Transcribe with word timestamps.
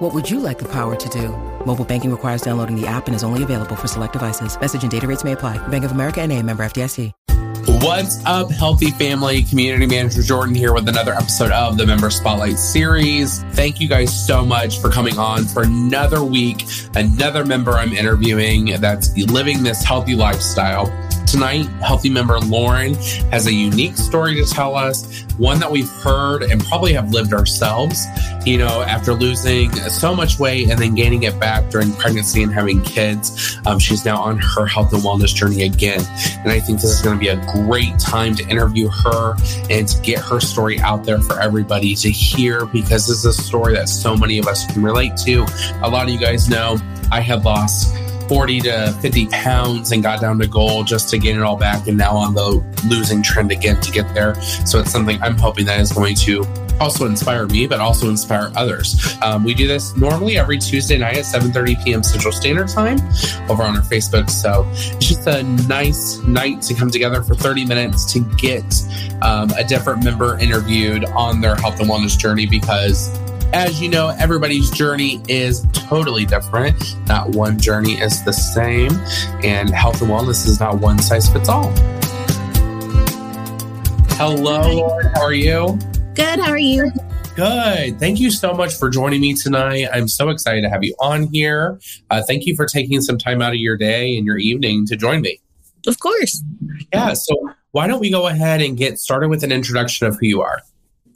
What 0.00 0.14
would 0.14 0.30
you 0.30 0.40
like 0.40 0.58
the 0.58 0.68
power 0.72 0.96
to 0.96 1.08
do? 1.10 1.28
Mobile 1.66 1.84
banking 1.84 2.10
requires 2.10 2.40
downloading 2.40 2.74
the 2.74 2.86
app 2.86 3.06
and 3.06 3.14
is 3.14 3.22
only 3.22 3.42
available 3.42 3.76
for 3.76 3.86
select 3.86 4.14
devices. 4.14 4.58
Message 4.58 4.80
and 4.80 4.90
data 4.90 5.06
rates 5.06 5.24
may 5.24 5.32
apply. 5.32 5.58
Bank 5.68 5.84
of 5.84 5.92
America 5.92 6.22
and 6.22 6.32
a 6.32 6.42
member 6.42 6.62
FDIC. 6.62 7.12
What's 7.82 8.24
up, 8.24 8.48
Healthi 8.48 8.96
family? 8.96 9.42
Community 9.42 9.84
manager 9.84 10.22
Jordan 10.22 10.54
here 10.54 10.72
with 10.72 10.88
another 10.88 11.12
episode 11.12 11.50
of 11.50 11.76
the 11.76 11.86
Member 11.86 12.08
Spotlight 12.08 12.58
series. 12.58 13.42
Thank 13.52 13.78
you 13.78 13.88
guys 13.88 14.26
so 14.26 14.42
much 14.42 14.80
for 14.80 14.88
coming 14.88 15.18
on 15.18 15.44
for 15.44 15.64
another 15.64 16.24
week, 16.24 16.64
another 16.94 17.44
member 17.44 17.72
I'm 17.72 17.92
interviewing 17.92 18.80
that's 18.80 19.14
living 19.30 19.62
this 19.62 19.84
healthy 19.84 20.14
lifestyle. 20.14 20.86
Tonight, 21.26 21.66
Healthi 21.80 22.10
member 22.10 22.38
Lauren 22.40 22.94
has 23.30 23.46
a 23.46 23.52
unique 23.52 23.96
story 23.96 24.34
to 24.36 24.46
tell 24.46 24.76
us, 24.76 25.26
one 25.40 25.58
that 25.58 25.70
we've 25.70 25.88
heard 25.88 26.42
and 26.42 26.62
probably 26.66 26.92
have 26.92 27.10
lived 27.10 27.32
ourselves. 27.32 28.04
You 28.44 28.58
know, 28.58 28.82
after 28.82 29.14
losing 29.14 29.72
so 29.72 30.14
much 30.14 30.38
weight 30.38 30.68
and 30.68 30.78
then 30.78 30.94
gaining 30.94 31.22
it 31.22 31.40
back 31.40 31.70
during 31.70 31.92
pregnancy 31.94 32.42
and 32.42 32.52
having 32.52 32.82
kids, 32.82 33.58
um, 33.66 33.78
she's 33.78 34.04
now 34.04 34.20
on 34.20 34.38
her 34.38 34.66
health 34.66 34.92
and 34.92 35.02
wellness 35.02 35.34
journey 35.34 35.62
again. 35.62 36.00
And 36.40 36.52
I 36.52 36.60
think 36.60 36.80
this 36.80 36.90
is 36.90 37.00
going 37.00 37.16
to 37.16 37.20
be 37.20 37.28
a 37.28 37.64
great 37.64 37.98
time 37.98 38.34
to 38.36 38.46
interview 38.48 38.88
her 38.88 39.34
and 39.70 39.88
to 39.88 40.00
get 40.02 40.20
her 40.20 40.40
story 40.40 40.78
out 40.80 41.04
there 41.04 41.20
for 41.20 41.40
everybody 41.40 41.94
to 41.96 42.10
hear 42.10 42.66
because 42.66 43.08
this 43.08 43.24
is 43.24 43.24
a 43.24 43.32
story 43.32 43.74
that 43.74 43.88
so 43.88 44.16
many 44.16 44.38
of 44.38 44.46
us 44.46 44.70
can 44.70 44.82
relate 44.82 45.16
to. 45.18 45.46
A 45.82 45.88
lot 45.88 46.06
of 46.06 46.10
you 46.10 46.18
guys 46.18 46.48
know 46.48 46.78
I 47.10 47.20
had 47.20 47.44
lost 47.44 47.96
40 48.30 48.60
to 48.60 48.92
50 49.02 49.26
pounds 49.26 49.90
and 49.90 50.04
got 50.04 50.20
down 50.20 50.38
to 50.38 50.46
goal 50.46 50.84
just 50.84 51.08
to 51.08 51.18
gain 51.18 51.34
it 51.34 51.42
all 51.42 51.56
back 51.56 51.88
and 51.88 51.98
now 51.98 52.16
on 52.16 52.32
the 52.32 52.64
losing 52.88 53.24
trend 53.24 53.50
again 53.50 53.80
to 53.80 53.90
get 53.90 54.14
there. 54.14 54.40
So 54.40 54.78
it's 54.78 54.92
something 54.92 55.20
I'm 55.20 55.36
hoping 55.36 55.66
that 55.66 55.80
is 55.80 55.90
going 55.90 56.14
to 56.14 56.46
also 56.78 57.06
inspire 57.06 57.48
me, 57.48 57.66
but 57.66 57.80
also 57.80 58.08
inspire 58.08 58.52
others. 58.54 59.16
Um, 59.20 59.42
we 59.42 59.52
do 59.52 59.66
this 59.66 59.96
normally 59.96 60.38
every 60.38 60.58
Tuesday 60.58 60.96
night 60.96 61.18
at 61.18 61.24
7:30 61.24 61.84
p.m. 61.84 62.04
Central 62.04 62.32
Standard 62.32 62.68
Time 62.68 63.00
over 63.50 63.64
on 63.64 63.76
our 63.76 63.82
Facebook. 63.82 64.30
So 64.30 64.64
it's 64.72 65.08
just 65.08 65.26
a 65.26 65.42
nice 65.66 66.18
night 66.18 66.62
to 66.62 66.74
come 66.74 66.88
together 66.88 67.24
for 67.24 67.34
30 67.34 67.66
minutes 67.66 68.04
to 68.12 68.20
get 68.36 68.64
um, 69.22 69.50
a 69.58 69.64
different 69.64 70.04
member 70.04 70.38
interviewed 70.38 71.04
on 71.06 71.40
their 71.40 71.56
health 71.56 71.80
and 71.80 71.90
wellness 71.90 72.16
journey 72.16 72.46
because 72.46 73.10
as 73.52 73.80
you 73.80 73.88
know, 73.88 74.08
everybody's 74.18 74.70
journey 74.70 75.20
is 75.28 75.66
totally 75.72 76.24
different. 76.24 76.96
Not 77.06 77.30
one 77.30 77.58
journey 77.58 77.94
is 77.94 78.24
the 78.24 78.32
same, 78.32 78.92
and 79.44 79.70
health 79.70 80.00
and 80.00 80.10
wellness 80.10 80.46
is 80.46 80.60
not 80.60 80.78
one 80.78 80.98
size 80.98 81.28
fits 81.28 81.48
all. 81.48 81.72
Hello, 84.16 84.60
Lauren. 84.72 85.06
How 85.14 85.22
are 85.22 85.32
you? 85.32 85.78
Good. 86.14 86.38
How 86.38 86.50
are 86.50 86.58
you? 86.58 86.90
Good. 87.34 87.98
Thank 87.98 88.20
you 88.20 88.30
so 88.30 88.52
much 88.52 88.74
for 88.74 88.90
joining 88.90 89.20
me 89.20 89.34
tonight. 89.34 89.86
I'm 89.92 90.08
so 90.08 90.28
excited 90.28 90.62
to 90.62 90.68
have 90.68 90.84
you 90.84 90.94
on 91.00 91.28
here. 91.32 91.80
Uh, 92.10 92.22
thank 92.22 92.46
you 92.46 92.54
for 92.54 92.66
taking 92.66 93.00
some 93.00 93.18
time 93.18 93.40
out 93.40 93.52
of 93.52 93.58
your 93.58 93.76
day 93.76 94.16
and 94.16 94.26
your 94.26 94.36
evening 94.36 94.86
to 94.86 94.96
join 94.96 95.22
me. 95.22 95.40
Of 95.86 95.98
course. 96.00 96.42
Yeah. 96.92 97.14
So, 97.14 97.34
why 97.72 97.86
don't 97.86 98.00
we 98.00 98.10
go 98.10 98.26
ahead 98.26 98.60
and 98.60 98.76
get 98.76 98.98
started 98.98 99.28
with 99.28 99.42
an 99.42 99.52
introduction 99.52 100.06
of 100.06 100.18
who 100.20 100.26
you 100.26 100.42
are? 100.42 100.60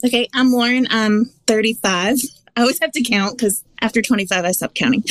Okay. 0.03 0.27
I'm 0.33 0.51
Lauren. 0.51 0.87
I'm 0.89 1.25
35. 1.47 2.17
I 2.57 2.61
always 2.61 2.79
have 2.79 2.91
to 2.93 3.03
count 3.03 3.37
because 3.37 3.63
after 3.81 4.01
25, 4.01 4.45
I 4.45 4.51
stopped 4.51 4.75
counting. 4.75 5.03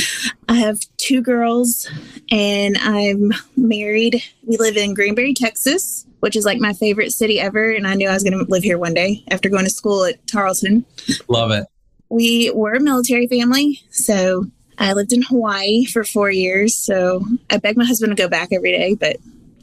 I 0.49 0.55
have 0.55 0.79
two 0.97 1.21
girls 1.21 1.89
and 2.31 2.77
I'm 2.79 3.33
married. 3.57 4.23
We 4.47 4.57
live 4.57 4.77
in 4.77 4.95
Granbury, 4.95 5.35
Texas, 5.35 6.07
which 6.21 6.37
is 6.37 6.45
like 6.45 6.59
my 6.59 6.73
favorite 6.73 7.13
city 7.13 7.39
ever. 7.39 7.71
And 7.71 7.87
I 7.87 7.95
knew 7.95 8.09
I 8.09 8.15
was 8.15 8.23
going 8.23 8.39
to 8.39 8.51
live 8.51 8.63
here 8.63 8.79
one 8.79 8.95
day 8.95 9.23
after 9.31 9.49
going 9.49 9.65
to 9.65 9.71
school 9.71 10.05
at 10.05 10.27
Tarleton. 10.27 10.87
Love 11.29 11.51
it. 11.51 11.67
We 12.09 12.51
were 12.55 12.75
a 12.75 12.81
military 12.81 13.27
family. 13.27 13.83
So 13.91 14.47
I 14.79 14.93
lived 14.93 15.13
in 15.13 15.23
Hawaii 15.23 15.85
for 15.85 16.05
four 16.05 16.31
years. 16.31 16.75
So 16.75 17.25
I 17.51 17.59
beg 17.59 17.77
my 17.77 17.85
husband 17.85 18.17
to 18.17 18.23
go 18.23 18.29
back 18.29 18.49
every 18.53 18.73
day, 18.73 18.95
but 18.95 19.17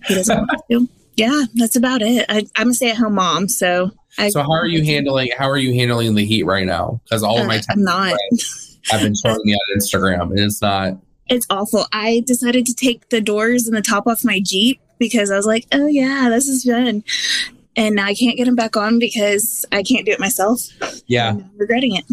he 0.06 0.16
doesn't 0.16 0.38
want 0.38 0.62
to. 0.72 0.88
Yeah, 1.22 1.44
that's 1.54 1.76
about 1.76 2.02
it. 2.02 2.26
I, 2.30 2.48
I'm 2.56 2.72
a 2.72 2.74
stay 2.74 2.90
at 2.90 2.98
home 2.98 3.14
mom. 3.14 3.48
So 3.48 3.92
I, 4.18 4.30
so 4.30 4.42
how 4.42 4.54
are 4.54 4.66
you 4.66 4.84
handling 4.86 5.30
how 5.38 5.48
are 5.48 5.58
you 5.58 5.74
handling 5.74 6.16
the 6.16 6.26
heat 6.26 6.44
right 6.44 6.66
now? 6.66 7.00
Because 7.04 7.22
all 7.22 7.40
of 7.40 7.48
my 7.48 7.58
uh, 7.58 7.62
I'm 7.70 7.84
not. 7.84 8.16
I've 8.92 9.02
been 9.02 9.14
showing 9.14 9.38
me 9.44 9.54
on 9.54 9.78
Instagram, 9.78 10.32
and 10.32 10.40
it's 10.40 10.62
not. 10.62 10.94
It's 11.28 11.46
awful. 11.52 11.86
I 11.94 12.24
decided 12.26 12.66
to 12.66 12.74
take 12.74 13.10
the 13.10 13.22
doors 13.22 13.68
and 13.68 13.78
the 13.78 13.84
top 13.84 14.08
off 14.08 14.26
my 14.26 14.42
Jeep 14.44 14.82
because 14.98 15.30
I 15.30 15.38
was 15.38 15.46
like, 15.46 15.68
oh 15.72 15.86
yeah, 15.86 16.30
this 16.30 16.48
is 16.48 16.64
fun. 16.64 17.04
And 17.76 18.02
I 18.02 18.16
can't 18.16 18.36
get 18.36 18.46
them 18.46 18.56
back 18.56 18.76
on 18.76 18.98
because 18.98 19.64
I 19.72 19.84
can't 19.84 20.08
do 20.08 20.12
it 20.12 20.20
myself. 20.20 20.62
Yeah, 21.06 21.30
I'm 21.30 21.52
regretting 21.56 21.96
it. 21.96 22.06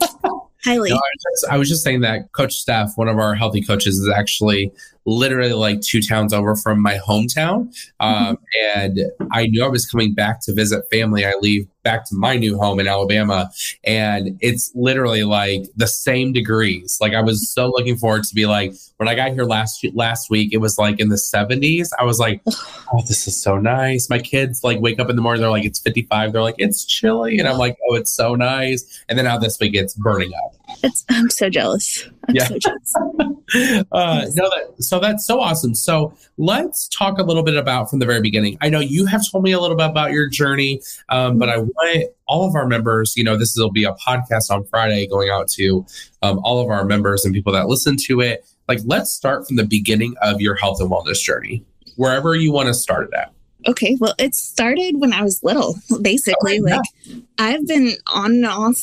Highly. 0.64 0.90
No, 0.90 0.96
I, 0.96 0.98
was 0.98 1.22
just, 1.22 1.52
I 1.52 1.56
was 1.56 1.68
just 1.68 1.84
saying 1.84 2.00
that 2.00 2.32
Coach 2.32 2.54
Steph, 2.54 2.90
one 2.96 3.08
of 3.08 3.18
our 3.18 3.36
Healthi 3.36 3.66
coaches, 3.66 3.98
is 3.98 4.10
actually 4.14 4.72
literally 5.06 5.52
like 5.52 5.80
two 5.80 6.00
towns 6.00 6.32
over 6.32 6.54
from 6.54 6.82
my 6.82 6.98
hometown. 6.98 7.74
Um, 8.00 8.38
and 8.74 9.00
I 9.32 9.46
knew 9.46 9.64
I 9.64 9.68
was 9.68 9.86
coming 9.86 10.14
back 10.14 10.40
to 10.42 10.54
visit 10.54 10.84
family. 10.90 11.24
I 11.24 11.34
leave 11.40 11.66
back 11.82 12.04
to 12.06 12.14
my 12.14 12.36
new 12.36 12.58
home 12.58 12.78
in 12.78 12.86
Alabama, 12.86 13.50
and 13.84 14.36
it's 14.40 14.70
literally 14.74 15.24
like 15.24 15.62
the 15.76 15.86
same 15.86 16.32
degrees. 16.32 16.98
Like 17.00 17.14
I 17.14 17.22
was 17.22 17.50
so 17.50 17.68
looking 17.68 17.96
forward 17.96 18.24
to 18.24 18.34
be 18.34 18.46
like 18.46 18.74
when 18.98 19.08
I 19.08 19.14
got 19.14 19.32
here 19.32 19.44
last 19.44 19.84
last 19.94 20.30
week, 20.30 20.52
it 20.52 20.58
was 20.58 20.78
like 20.78 21.00
in 21.00 21.08
the 21.08 21.16
70s. 21.16 21.88
I 21.98 22.04
was 22.04 22.18
like, 22.18 22.42
oh, 22.46 23.02
this 23.08 23.26
is 23.26 23.40
so 23.40 23.58
nice. 23.58 24.10
My 24.10 24.18
kids 24.18 24.62
like 24.62 24.80
wake 24.80 25.00
up 25.00 25.08
in 25.08 25.16
the 25.16 25.22
morning, 25.22 25.40
they're 25.40 25.50
like, 25.50 25.64
it's 25.64 25.80
55. 25.80 26.32
They're 26.32 26.42
like, 26.42 26.56
it's 26.58 26.84
chilly, 26.84 27.38
and 27.38 27.48
I'm 27.48 27.58
like, 27.58 27.78
oh, 27.88 27.94
it's 27.94 28.14
so 28.14 28.34
nice. 28.34 29.02
And 29.08 29.18
then 29.18 29.24
now 29.24 29.38
this 29.38 29.58
week 29.58 29.74
it's 29.74 29.94
burning 29.94 30.32
up. 30.44 30.59
It's, 30.82 31.04
I'm 31.10 31.28
so 31.30 31.48
jealous. 31.50 32.08
I'm 32.28 32.34
Yeah. 32.36 32.44
so 32.46 32.58
jealous. 32.58 32.94
uh, 33.92 34.26
no, 34.34 34.48
that, 34.50 34.74
so 34.78 34.98
that's 35.00 35.26
so 35.26 35.40
awesome. 35.40 35.74
So 35.74 36.14
let's 36.38 36.88
talk 36.88 37.18
a 37.18 37.22
little 37.22 37.42
bit 37.42 37.56
about 37.56 37.90
from 37.90 37.98
the 37.98 38.06
very 38.06 38.20
beginning. 38.20 38.56
I 38.60 38.68
know 38.68 38.80
you 38.80 39.06
have 39.06 39.22
told 39.30 39.44
me 39.44 39.52
a 39.52 39.60
little 39.60 39.76
bit 39.76 39.86
about 39.90 40.12
your 40.12 40.28
journey, 40.28 40.80
um, 41.08 41.38
but 41.38 41.48
I 41.48 41.58
want 41.58 42.10
all 42.28 42.48
of 42.48 42.54
our 42.54 42.66
members. 42.66 43.14
You 43.16 43.24
know, 43.24 43.36
this 43.36 43.54
will 43.56 43.70
be 43.70 43.84
a 43.84 43.92
podcast 43.94 44.50
on 44.50 44.64
Friday 44.66 45.06
going 45.06 45.30
out 45.30 45.48
to 45.48 45.84
um, 46.22 46.40
all 46.44 46.60
of 46.60 46.68
our 46.68 46.84
members 46.84 47.24
and 47.24 47.34
people 47.34 47.52
that 47.52 47.66
listen 47.68 47.96
to 48.06 48.20
it. 48.20 48.46
Like, 48.68 48.80
let's 48.84 49.12
start 49.12 49.46
from 49.46 49.56
the 49.56 49.66
beginning 49.66 50.14
of 50.22 50.40
your 50.40 50.54
health 50.54 50.80
and 50.80 50.90
wellness 50.90 51.20
journey, 51.20 51.64
wherever 51.96 52.36
you 52.36 52.52
want 52.52 52.68
to 52.68 52.74
start 52.74 53.08
it 53.12 53.14
at. 53.18 53.32
Okay, 53.66 53.96
well, 54.00 54.14
it 54.18 54.34
started 54.34 55.00
when 55.00 55.12
I 55.12 55.22
was 55.22 55.42
little, 55.42 55.76
basically. 56.00 56.60
Yeah. 56.64 56.76
like, 56.76 57.22
I've 57.38 57.66
been 57.66 57.92
on 58.06 58.32
and 58.32 58.46
off. 58.46 58.78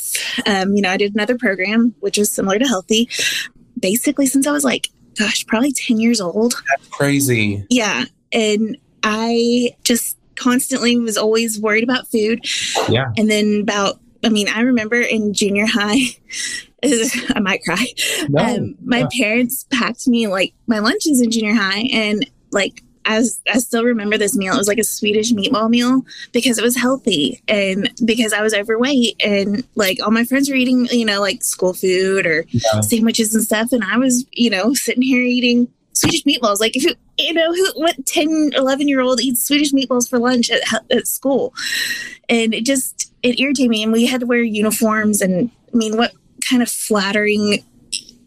Um, 0.45 0.75
you 0.75 0.81
know, 0.81 0.91
I 0.91 0.97
did 0.97 1.13
another 1.13 1.37
program, 1.37 1.95
which 1.99 2.17
is 2.17 2.31
similar 2.31 2.59
to 2.59 2.65
Healthi, 2.65 3.07
basically 3.79 4.27
since 4.27 4.47
I 4.47 4.51
was 4.51 4.63
like, 4.63 4.89
gosh, 5.17 5.45
probably 5.47 5.71
10 5.71 5.99
years 5.99 6.21
old. 6.21 6.53
That's 6.69 6.87
crazy. 6.89 7.65
Yeah. 7.69 8.05
And 8.31 8.77
I 9.03 9.75
just 9.83 10.17
constantly 10.35 10.97
was 10.97 11.17
always 11.17 11.59
worried 11.59 11.83
about 11.83 12.07
food. 12.07 12.45
Yeah. 12.87 13.11
And 13.17 13.29
then 13.29 13.61
about, 13.61 13.99
I 14.23 14.29
mean, 14.29 14.47
I 14.47 14.61
remember 14.61 14.99
in 14.99 15.33
junior 15.33 15.65
high, 15.65 15.99
I 16.83 17.39
might 17.39 17.63
cry. 17.63 17.85
No, 18.29 18.43
um, 18.43 18.75
my 18.83 18.99
yeah. 18.99 19.07
parents 19.17 19.65
packed 19.71 20.07
me 20.07 20.27
like 20.27 20.53
my 20.67 20.79
lunches 20.79 21.21
in 21.21 21.31
junior 21.31 21.55
high, 21.55 21.87
and 21.91 22.29
like 22.51 22.83
I, 23.07 23.23
I 23.51 23.59
still 23.59 23.83
remember 23.85 24.17
this 24.17 24.35
meal. 24.35 24.53
It 24.53 24.57
was 24.57 24.67
like 24.67 24.77
a 24.77 24.83
Swedish 24.83 25.31
meatball 25.31 25.69
meal 25.69 26.05
because 26.33 26.57
it 26.57 26.63
was 26.63 26.75
healthy 26.75 27.41
and 27.47 27.89
because 28.03 28.33
I 28.33 28.41
was 28.41 28.53
overweight 28.53 29.15
and 29.23 29.63
like 29.75 29.99
all 30.03 30.11
my 30.11 30.25
friends 30.25 30.49
were 30.49 30.55
eating, 30.55 30.87
you 30.91 31.05
know, 31.05 31.21
like 31.21 31.43
school 31.43 31.73
food 31.73 32.25
or 32.27 32.45
Yeah. 32.49 32.81
sandwiches 32.81 33.33
and 33.33 33.43
stuff, 33.43 33.71
and 33.71 33.83
I 33.83 33.97
was, 33.97 34.25
you 34.33 34.49
know, 34.49 34.73
sitting 34.73 35.03
here 35.03 35.21
eating 35.21 35.69
Swedish 35.93 36.23
meatballs. 36.23 36.59
Like, 36.59 36.73
who, 36.75 36.89
you 37.17 37.33
know, 37.33 37.51
who, 37.53 37.71
what 37.75 38.05
10, 38.05 38.51
11 38.55 38.87
year 38.87 39.01
old 39.01 39.21
eats 39.21 39.43
Swedish 39.47 39.71
meatballs 39.71 40.09
for 40.09 40.19
lunch 40.19 40.51
at, 40.51 40.61
at 40.91 41.07
school? 41.07 41.53
And 42.29 42.53
it 42.53 42.65
just, 42.65 43.11
it 43.23 43.39
irritated 43.39 43.69
me. 43.71 43.83
And 43.83 43.91
we 43.91 44.05
had 44.05 44.19
to 44.19 44.27
wear 44.27 44.41
uniforms. 44.43 45.21
And 45.21 45.49
I 45.73 45.77
mean, 45.77 45.97
what 45.97 46.11
kind 46.47 46.61
of 46.61 46.69
flattering, 46.69 47.63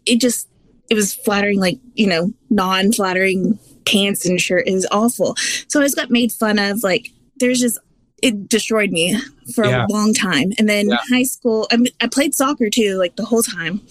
it 0.05 0.19
just, 0.19 0.47
it 0.89 0.95
was 0.95 1.13
flattering, 1.13 1.59
like, 1.59 1.79
you 1.93 2.07
know, 2.07 2.33
non 2.49 2.91
flattering 2.91 3.57
pants 3.85 4.25
and 4.25 4.39
shirt. 4.39 4.67
is 4.67 4.87
awful. 4.91 5.35
So 5.67 5.79
I 5.79 5.83
just 5.83 5.95
got 5.95 6.09
made 6.09 6.31
fun 6.31 6.59
of. 6.59 6.83
Like, 6.83 7.09
there's 7.39 7.59
just, 7.59 7.79
it 8.21 8.47
destroyed 8.47 8.91
me 8.91 9.19
for 9.55 9.65
Yeah. 9.65 9.85
a 9.85 9.91
long 9.91 10.13
time. 10.13 10.51
And 10.59 10.69
then 10.69 10.89
Yeah. 10.89 10.97
high 11.09 11.23
school, 11.23 11.67
I, 11.71 11.77
mean, 11.77 11.91
I 11.99 12.07
played 12.07 12.35
soccer 12.35 12.69
too, 12.69 12.97
like 12.97 13.15
the 13.15 13.25
whole 13.25 13.41
time. 13.43 13.81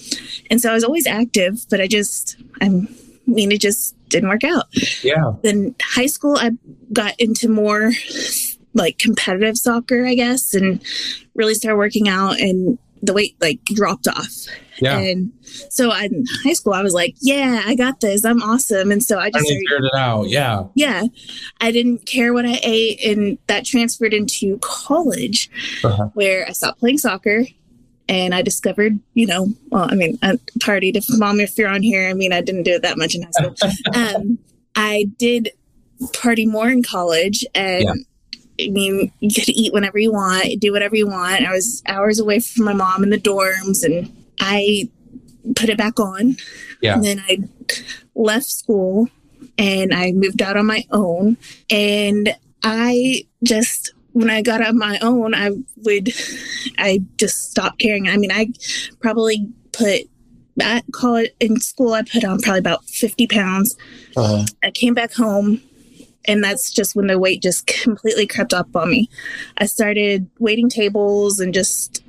And 0.51 0.61
so 0.61 0.71
I 0.71 0.75
was 0.75 0.85
always 0.85 1.07
active, 1.07 1.67
but 1.69 1.81
I 1.81 1.87
just, 1.87 2.37
I'm 2.61 2.89
I 3.29 3.33
mean, 3.33 3.53
it 3.53 3.61
just 3.61 3.95
didn't 4.09 4.29
work 4.29 4.43
out. 4.43 4.65
Yeah. 5.05 5.33
Then 5.43 5.75
high 5.81 6.07
school, 6.07 6.37
I 6.37 6.51
got 6.93 7.15
into 7.21 7.49
more 7.49 7.93
like 8.75 8.99
competitive 8.99 9.57
soccer, 9.57 10.05
I 10.05 10.15
guess, 10.15 10.53
and 10.55 10.83
really 11.35 11.55
started 11.55 11.77
working 11.77 12.09
out 12.09 12.41
and 12.41 12.77
the 13.03 13.13
weight 13.13 13.37
like 13.41 13.63
dropped 13.65 14.07
off. 14.09 14.47
Yeah. 14.79 14.99
And 14.99 15.33
so 15.69 15.93
in 15.95 16.25
high 16.43 16.55
school, 16.55 16.73
I 16.73 16.83
was 16.83 16.95
like, 16.95 17.15
yeah, 17.21 17.63
I 17.67 17.75
got 17.75 18.01
this. 18.01 18.25
I'm 18.25 18.43
awesome. 18.43 18.91
And 18.91 19.03
so 19.03 19.19
I 19.19 19.31
just 19.31 19.45
started, 19.45 19.61
figured 19.69 19.85
it 19.85 19.95
out. 19.99 20.29
Yeah. 20.29 20.65
yeah, 20.75 21.03
I 21.61 21.71
didn't 21.71 22.07
care 22.07 22.33
what 22.33 22.47
I 22.47 22.59
ate. 22.63 23.05
And 23.05 23.39
that 23.47 23.65
transferred 23.67 24.15
into 24.15 24.59
college 24.63 25.51
Uh-huh. 25.85 26.09
where 26.15 26.47
I 26.49 26.53
stopped 26.53 26.81
playing 26.81 26.99
soccer. 26.99 27.45
And 28.09 28.35
I 28.35 28.43
discovered, 28.43 28.99
you 29.15 29.27
know, 29.27 29.55
well, 29.69 29.87
I 29.89 29.95
mean, 29.95 30.19
I 30.21 30.33
partied. 30.59 30.97
If 30.97 31.05
mom, 31.11 31.39
if 31.39 31.57
you're 31.57 31.69
on 31.69 31.81
here, 31.83 32.09
I 32.09 32.13
mean, 32.15 32.33
I 32.33 32.41
didn't 32.41 32.65
do 32.65 32.73
it 32.73 32.83
that 32.83 32.99
much 32.99 33.15
in 33.15 33.23
high 33.23 33.31
school. 33.31 33.55
um, 33.95 34.39
I 34.75 35.07
did 35.17 35.51
party 36.15 36.45
more 36.45 36.69
in 36.69 36.83
college, 36.83 37.45
and 37.55 38.05
I 38.67 38.71
mean, 38.71 39.13
you 39.21 39.35
could 39.35 39.49
eat 39.49 39.73
whenever 39.73 39.99
you 39.99 40.13
want, 40.13 40.61
do 40.61 40.73
whatever 40.73 40.97
you 40.97 41.07
want. 41.07 41.47
I 41.47 41.53
was 41.53 41.83
hours 41.87 42.19
away 42.19 42.41
from 42.41 42.65
my 42.65 42.73
mom 42.73 43.03
in 43.03 43.11
the 43.11 43.19
dorms, 43.19 43.85
and 43.85 44.13
I 44.39 44.89
put 45.57 45.69
it 45.69 45.79
back 45.79 45.99
on. 45.99 46.37
Yeah. 46.81 46.95
And 46.95 47.05
then 47.05 47.23
I 47.29 47.39
left 48.15 48.47
school 48.47 49.09
and 49.59 49.95
I 49.95 50.13
moved 50.13 50.43
out 50.43 50.57
on 50.57 50.67
my 50.67 50.85
own. 50.91 51.37
And 51.71 52.35
I 52.63 53.25
just, 53.43 53.93
when 54.13 54.31
I 54.31 54.43
got 54.43 54.65
on 54.65 54.79
my 54.79 54.99
own, 55.03 55.35
I 55.35 55.51
would, 55.79 56.11
I 56.79 57.03
just 57.17 57.51
stopped 57.51 57.81
caring. 57.81 58.09
I 58.09 58.17
mean, 58.17 58.33
I 58.33 58.49
probably 59.01 59.49
put, 59.73 60.03
at 60.61 60.85
college 60.93 61.31
in 61.41 61.61
school, 61.61 61.95
I 61.95 62.03
put 62.03 62.25
on 62.25 62.41
probably 62.41 62.59
about 62.59 62.85
50 62.85 63.27
pounds. 63.29 63.77
Uh, 64.17 64.45
I 64.63 64.71
came 64.71 64.95
back 64.95 65.13
home 65.13 65.63
and 66.27 66.43
that's 66.45 66.73
just 66.73 66.95
when 66.95 67.07
the 67.07 67.19
weight 67.19 67.43
just 67.43 67.67
completely 67.83 68.27
crept 68.27 68.53
up 68.53 68.75
on 68.75 68.91
me. 68.91 69.09
I 69.59 69.67
started 69.67 70.29
waiting 70.39 70.69
tables 70.69 71.41
and 71.41 71.55
just 71.55 72.03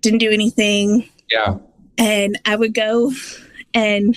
didn't 0.00 0.20
do 0.20 0.30
anything. 0.30 1.08
yeah. 1.30 1.56
And 1.98 2.38
I 2.44 2.56
would 2.56 2.74
go 2.74 3.10
and 3.72 4.16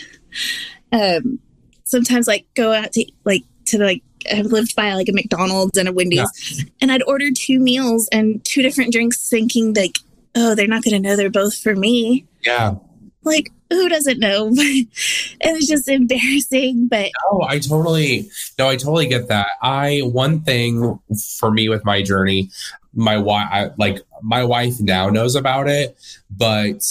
um, 0.91 1.39
sometimes 1.83 2.27
like 2.27 2.45
go 2.55 2.73
out 2.73 2.91
to 2.93 3.05
like 3.23 3.43
to 3.67 3.77
like 3.77 4.03
I 4.31 4.41
lived 4.41 4.75
by 4.75 4.93
like 4.93 5.07
a 5.07 5.13
McDonald's 5.13 5.77
and 5.77 5.87
a 5.87 5.93
Wendy's, 5.93 6.65
and 6.81 6.91
I'd 6.91 7.03
order 7.03 7.29
two 7.33 7.59
meals 7.59 8.09
and 8.11 8.43
two 8.43 8.61
different 8.61 8.91
drinks, 8.91 9.29
thinking 9.29 9.73
like, 9.73 9.97
oh, 10.35 10.55
they're 10.55 10.67
not 10.67 10.83
going 10.83 11.01
to 11.01 11.07
know 11.07 11.15
they're 11.15 11.29
both 11.29 11.57
for 11.57 11.75
me. 11.75 12.25
Yeah. 12.45 12.75
Like, 13.23 13.51
who 13.69 13.89
doesn't 13.89 14.19
know? 14.19 14.47
and 14.47 14.55
it's 14.57 15.67
just 15.67 15.87
embarrassing, 15.87 16.87
but 16.87 17.11
Oh, 17.31 17.45
I 17.47 17.59
totally 17.59 18.29
no, 18.57 18.67
I 18.69 18.75
totally 18.75 19.07
get 19.07 19.27
that. 19.27 19.49
I 19.61 20.01
one 20.03 20.41
thing 20.41 20.99
for 21.37 21.51
me 21.51 21.69
with 21.69 21.85
my 21.85 22.01
journey, 22.01 22.49
my 22.93 23.17
wife, 23.17 23.71
like 23.77 23.99
my 24.21 24.43
wife 24.43 24.79
now 24.79 25.09
knows 25.09 25.35
about 25.35 25.67
it, 25.67 25.97
but 26.35 26.81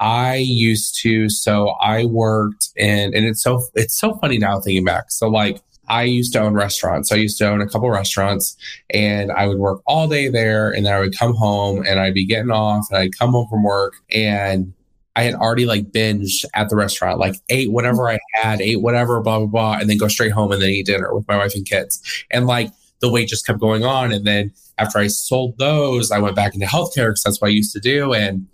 I 0.00 0.36
used 0.36 1.00
to. 1.02 1.28
So 1.28 1.68
I 1.80 2.04
worked 2.04 2.70
in, 2.76 3.14
and 3.14 3.24
it's 3.24 3.42
so 3.42 3.62
it's 3.74 3.98
so 3.98 4.14
funny 4.16 4.38
now 4.38 4.60
thinking 4.60 4.84
back. 4.84 5.10
So 5.10 5.28
like 5.28 5.60
I 5.88 6.04
used 6.04 6.32
to 6.34 6.40
own 6.40 6.54
restaurants. 6.54 7.12
I 7.12 7.16
used 7.16 7.38
to 7.38 7.48
own 7.48 7.60
a 7.60 7.68
couple 7.68 7.90
restaurants, 7.90 8.56
and 8.90 9.32
I 9.32 9.46
would 9.46 9.58
work 9.58 9.82
all 9.86 10.08
day 10.08 10.28
there, 10.28 10.70
and 10.70 10.86
then 10.86 10.94
I 10.94 11.00
would 11.00 11.16
come 11.16 11.34
home, 11.34 11.84
and 11.86 12.00
I'd 12.00 12.14
be 12.14 12.26
getting 12.26 12.50
off, 12.50 12.86
and 12.90 12.98
I'd 12.98 13.18
come 13.18 13.32
home 13.32 13.48
from 13.48 13.62
work, 13.62 13.94
and 14.10 14.72
I 15.16 15.22
had 15.22 15.34
already 15.34 15.66
like 15.66 15.92
binged 15.92 16.44
at 16.54 16.68
the 16.68 16.76
restaurant, 16.76 17.18
like 17.18 17.36
ate 17.48 17.70
whatever 17.70 18.10
I 18.10 18.18
had, 18.34 18.60
ate 18.60 18.82
whatever, 18.82 19.20
blah, 19.20 19.38
blah, 19.38 19.46
blah, 19.46 19.78
and 19.80 19.88
then 19.88 19.96
go 19.96 20.08
straight 20.08 20.32
home 20.32 20.50
and 20.50 20.60
then 20.60 20.70
eat 20.70 20.86
dinner 20.86 21.14
with 21.14 21.26
my 21.28 21.36
wife 21.36 21.54
and 21.54 21.64
kids. 21.64 22.02
And 22.30 22.46
like 22.46 22.70
the 23.00 23.10
weight 23.10 23.28
just 23.28 23.46
kept 23.46 23.60
going 23.60 23.84
on. 23.84 24.12
And 24.12 24.26
then 24.26 24.52
after 24.78 24.98
I 24.98 25.06
sold 25.06 25.58
those, 25.58 26.10
I 26.10 26.18
went 26.18 26.34
back 26.34 26.54
into 26.54 26.66
healthcare 26.66 27.10
because 27.10 27.22
that's 27.22 27.40
what 27.40 27.48
I 27.48 27.52
used 27.52 27.72
to 27.74 27.80
do. 27.80 28.12
And 28.12 28.46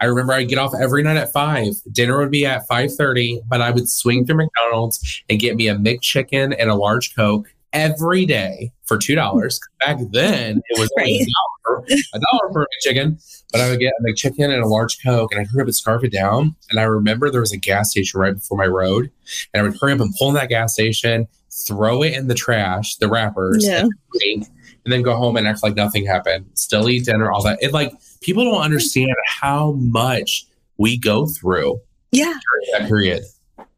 I 0.00 0.06
remember 0.06 0.34
I'd 0.34 0.48
get 0.48 0.58
off 0.58 0.74
every 0.78 1.02
night 1.02 1.16
at 1.16 1.32
five. 1.32 1.72
Dinner 1.90 2.18
would 2.18 2.30
be 2.30 2.44
at 2.44 2.66
five 2.66 2.92
thirty, 2.94 3.40
but 3.48 3.60
I 3.60 3.70
would 3.70 3.88
swing 3.88 4.26
through 4.26 4.36
McDonald's 4.36 5.22
and 5.28 5.38
get 5.40 5.56
me 5.56 5.68
a 5.68 5.76
McChicken 5.76 6.54
and 6.58 6.68
a 6.68 6.74
large 6.74 7.14
Coke 7.14 7.53
every 7.74 8.24
day 8.24 8.72
for 8.84 8.96
two 8.96 9.14
dollars. 9.14 9.60
Back 9.80 9.98
then, 10.12 10.62
it 10.70 10.78
was 10.78 10.90
only 10.98 11.20
a 11.20 11.26
dollar, 11.68 11.84
a 12.14 12.18
dollar 12.18 12.52
for 12.52 12.62
a 12.62 12.66
chicken, 12.80 13.18
But 13.52 13.60
I 13.60 13.68
would 13.70 13.80
get 13.80 13.92
a 13.98 14.02
McChicken 14.02 14.44
and 14.52 14.62
a 14.62 14.66
large 14.66 15.02
Coke, 15.02 15.32
and 15.32 15.40
I'd 15.40 15.48
hurry 15.48 15.62
up 15.62 15.66
and 15.66 15.76
scarf 15.76 16.02
it 16.04 16.12
down. 16.12 16.54
And 16.70 16.80
I 16.80 16.84
remember 16.84 17.30
there 17.30 17.40
was 17.40 17.52
a 17.52 17.58
gas 17.58 17.90
station 17.90 18.20
right 18.20 18.34
before 18.34 18.56
my 18.56 18.66
road, 18.66 19.10
and 19.52 19.60
I 19.60 19.62
would 19.62 19.78
hurry 19.78 19.92
up 19.92 20.00
and 20.00 20.14
pull 20.18 20.28
in 20.28 20.34
that 20.34 20.48
gas 20.48 20.72
station, 20.72 21.26
throw 21.66 22.02
it 22.02 22.14
in 22.14 22.28
the 22.28 22.34
trash, 22.34 22.96
the 22.96 23.08
wrappers, 23.08 23.64
Yeah. 23.66 23.80
and 23.80 23.92
drink, 24.18 24.46
and 24.84 24.92
then 24.92 25.02
go 25.02 25.16
home 25.16 25.36
and 25.36 25.46
act 25.46 25.62
like 25.62 25.74
nothing 25.76 26.06
happened. 26.06 26.46
Still 26.54 26.88
eat 26.88 27.04
dinner, 27.04 27.30
all 27.30 27.42
that. 27.42 27.58
It 27.62 27.72
like 27.72 27.92
people 28.20 28.44
don't 28.44 28.62
understand 28.62 29.10
how 29.26 29.72
much 29.72 30.46
we 30.78 30.98
go 30.98 31.26
through 31.26 31.80
yeah, 32.12 32.24
during 32.24 32.80
that 32.80 32.88
period. 32.88 33.24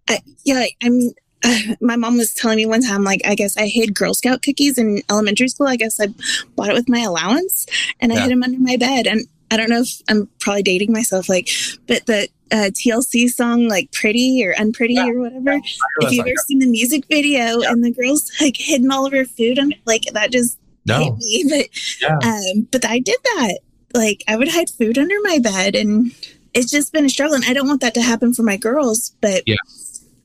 I, 0.08 0.20
yeah. 0.44 0.64
I 0.82 0.88
mean, 0.88 1.12
my 1.80 1.96
mom 1.96 2.16
was 2.16 2.32
telling 2.34 2.56
me 2.56 2.66
one 2.66 2.82
time, 2.82 3.04
like, 3.04 3.20
I 3.24 3.34
guess 3.34 3.56
I 3.56 3.66
hid 3.66 3.94
Girl 3.94 4.14
Scout 4.14 4.42
cookies 4.42 4.78
in 4.78 5.02
elementary 5.10 5.48
school. 5.48 5.66
I 5.68 5.76
guess 5.76 6.00
I 6.00 6.08
bought 6.56 6.68
it 6.70 6.74
with 6.74 6.88
my 6.88 7.00
allowance 7.00 7.66
and 8.00 8.12
I 8.12 8.16
Yeah. 8.16 8.22
hid 8.22 8.30
them 8.32 8.42
under 8.42 8.58
my 8.58 8.76
bed. 8.76 9.06
And 9.06 9.26
I 9.50 9.56
don't 9.56 9.68
know 9.70 9.80
if 9.82 10.02
I'm 10.08 10.28
probably 10.40 10.62
dating 10.62 10.92
myself, 10.92 11.28
like, 11.28 11.48
but 11.86 12.06
the 12.06 12.28
uh, 12.52 12.70
TLC 12.74 13.28
song, 13.28 13.68
like 13.68 13.90
Pretty 13.92 14.44
or 14.44 14.54
Unpretty 14.54 14.94
Yeah. 14.94 15.08
or 15.08 15.20
whatever, 15.20 15.52
I 15.52 15.60
if 16.00 16.12
you've 16.12 16.26
ever 16.26 16.34
seen 16.46 16.58
the 16.60 16.66
music 16.66 17.04
video 17.08 17.60
Yeah. 17.62 17.70
and 17.70 17.84
the 17.84 17.90
girls 17.90 18.30
like 18.40 18.56
hidden 18.56 18.90
all 18.90 19.06
of 19.06 19.12
her 19.12 19.24
food 19.24 19.58
under, 19.58 19.76
like, 19.84 20.02
that 20.12 20.30
just 20.32 20.58
hit 20.86 20.98
no, 20.98 21.16
me. 21.16 21.44
But, 21.48 21.66
yeah, 22.00 22.18
um, 22.22 22.68
but 22.70 22.84
I 22.84 22.98
did 23.00 23.16
that. 23.22 23.58
Like, 23.94 24.22
I 24.28 24.36
would 24.36 24.48
hide 24.48 24.70
food 24.70 24.98
under 24.98 25.14
my 25.22 25.38
bed 25.38 25.74
and 25.74 26.12
it's 26.54 26.70
just 26.70 26.92
been 26.92 27.04
a 27.04 27.08
struggle. 27.08 27.34
And 27.36 27.44
I 27.44 27.52
don't 27.52 27.66
want 27.68 27.80
that 27.82 27.94
to 27.94 28.02
happen 28.02 28.32
for 28.34 28.42
my 28.42 28.56
girls, 28.56 29.12
but 29.20 29.42
Yeah. 29.46 29.56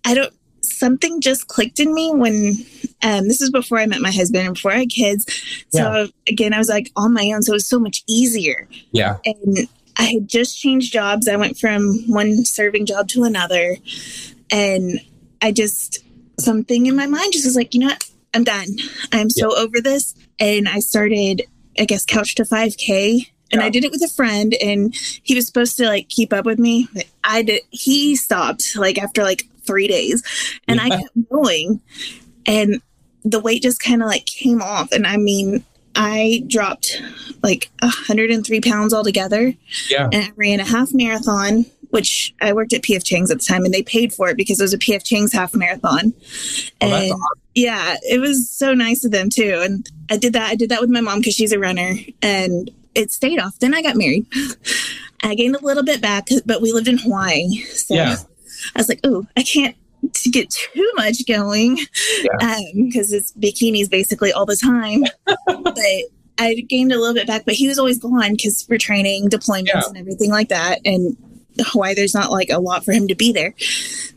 I 0.05 0.13
don't, 0.15 0.33
something 0.61 1.21
just 1.21 1.47
clicked 1.47 1.79
in 1.79 1.93
me 1.93 2.11
when 2.13 2.53
um, 3.03 3.27
this 3.27 3.41
is 3.41 3.49
before 3.49 3.79
I 3.79 3.85
met 3.85 4.01
my 4.01 4.11
husband 4.11 4.45
and 4.45 4.53
before 4.55 4.71
I 4.71 4.79
had 4.79 4.89
kids. 4.89 5.25
So 5.69 6.07
again, 6.27 6.53
I 6.53 6.57
was 6.57 6.69
like 6.69 6.91
on 6.95 7.13
my 7.13 7.31
own. 7.33 7.41
So 7.41 7.53
it 7.53 7.55
was 7.55 7.67
so 7.67 7.79
much 7.79 8.03
easier. 8.07 8.67
yeah, 8.91 9.17
And 9.25 9.67
I 9.97 10.03
had 10.03 10.27
just 10.27 10.57
changed 10.59 10.93
jobs. 10.93 11.27
I 11.27 11.35
went 11.35 11.57
from 11.57 11.95
one 12.07 12.45
serving 12.45 12.85
job 12.85 13.07
to 13.09 13.23
another. 13.23 13.77
And 14.51 14.99
I 15.41 15.51
just, 15.51 15.99
something 16.39 16.85
in 16.85 16.95
my 16.95 17.07
mind 17.07 17.33
just 17.33 17.45
was 17.45 17.55
like, 17.55 17.73
you 17.73 17.79
know 17.81 17.87
what? 17.87 18.09
I'm 18.33 18.43
done. 18.43 18.67
I'm 19.11 19.29
so 19.29 19.55
over 19.57 19.81
this. 19.81 20.13
And 20.39 20.67
I 20.69 20.79
started, 20.79 21.43
I 21.77 21.85
guess, 21.85 22.05
Couch 22.05 22.35
to 22.35 22.43
5K. 22.43 23.27
And 23.51 23.59
Yeah. 23.59 23.65
I 23.65 23.69
did 23.69 23.83
it 23.83 23.91
with 23.91 24.01
a 24.01 24.07
friend, 24.07 24.55
and 24.63 24.95
he 24.95 25.35
was 25.35 25.45
supposed 25.45 25.75
to 25.77 25.85
like 25.85 26.07
keep 26.07 26.31
up 26.31 26.45
with 26.45 26.57
me. 26.57 26.87
But 26.93 27.07
I 27.25 27.41
did. 27.43 27.63
He 27.69 28.15
stopped 28.15 28.77
like 28.77 28.97
after 28.97 29.23
like 29.23 29.43
three 29.71 29.87
days, 29.87 30.23
and 30.67 30.81
I 30.81 30.89
kept 30.89 31.29
going, 31.29 31.81
and 32.45 32.81
the 33.23 33.39
weight 33.39 33.61
just 33.61 33.81
kind 33.81 34.01
of 34.01 34.07
like 34.07 34.25
came 34.25 34.61
off. 34.61 34.91
And 34.91 35.07
I 35.07 35.17
mean, 35.17 35.63
I 35.95 36.43
dropped 36.47 37.01
like 37.43 37.69
103 37.81 38.61
pounds 38.61 38.93
altogether 38.93 39.53
yeah, 39.89 40.09
and 40.11 40.23
I 40.23 40.31
ran 40.35 40.59
a 40.59 40.65
half 40.65 40.93
marathon, 40.93 41.65
which 41.89 42.33
I 42.41 42.53
worked 42.53 42.73
at 42.73 42.81
PF 42.81 43.03
Chang's 43.03 43.31
at 43.31 43.39
the 43.39 43.45
time, 43.45 43.65
and 43.65 43.73
they 43.73 43.83
paid 43.83 44.13
for 44.13 44.29
it 44.29 44.37
because 44.37 44.59
it 44.59 44.63
was 44.63 44.73
a 44.73 44.77
PF 44.77 45.03
Chang's 45.03 45.33
half 45.33 45.55
marathon. 45.55 46.13
Oh, 46.81 46.87
and 46.87 47.13
yeah, 47.55 47.97
it 48.03 48.19
was 48.19 48.49
so 48.49 48.73
nice 48.73 49.05
of 49.05 49.11
them 49.11 49.29
too. 49.29 49.59
And 49.63 49.89
I 50.09 50.17
did 50.17 50.33
that. 50.33 50.49
I 50.49 50.55
did 50.55 50.69
that 50.69 50.81
with 50.81 50.89
my 50.89 51.01
mom 51.01 51.19
because 51.19 51.35
she's 51.35 51.51
a 51.51 51.59
runner, 51.59 51.93
and 52.21 52.71
it 52.95 53.11
stayed 53.11 53.39
off. 53.39 53.59
Then 53.59 53.73
I 53.73 53.81
got 53.81 53.95
married. 53.95 54.25
I 55.23 55.35
gained 55.35 55.55
a 55.55 55.63
little 55.63 55.83
bit 55.83 56.01
back, 56.01 56.27
but 56.45 56.61
we 56.61 56.71
lived 56.71 56.87
in 56.87 56.97
Hawaii, 56.97 57.61
so 57.65 57.93
Yeah. 57.93 58.15
I 58.75 58.79
was 58.79 58.89
like, 58.89 58.99
"Oh, 59.03 59.25
I 59.37 59.43
can't." 59.43 59.75
To 60.15 60.31
get 60.31 60.49
too 60.49 60.91
much 60.95 61.27
going, 61.27 61.75
because 62.73 63.13
um, 63.13 63.17
it's 63.19 63.31
bikinis 63.33 63.87
basically 63.87 64.31
all 64.33 64.47
the 64.47 64.55
time. 64.55 65.03
but 65.63 65.77
I 66.39 66.55
gained 66.67 66.91
a 66.91 66.97
little 66.97 67.13
bit 67.13 67.27
back, 67.27 67.45
but 67.45 67.53
he 67.53 67.67
was 67.67 67.77
always 67.77 67.99
gone 67.99 68.31
because 68.31 68.63
for 68.63 68.79
training, 68.79 69.29
deployments, 69.29 69.67
Yeah. 69.67 69.81
and 69.87 69.97
everything 69.97 70.31
like 70.31 70.49
that. 70.49 70.79
And 70.85 71.15
Hawaii, 71.59 71.93
there's 71.93 72.15
not 72.15 72.31
like 72.31 72.49
a 72.49 72.57
lot 72.59 72.83
for 72.83 72.93
him 72.93 73.07
to 73.09 73.15
be 73.15 73.31
there. 73.31 73.53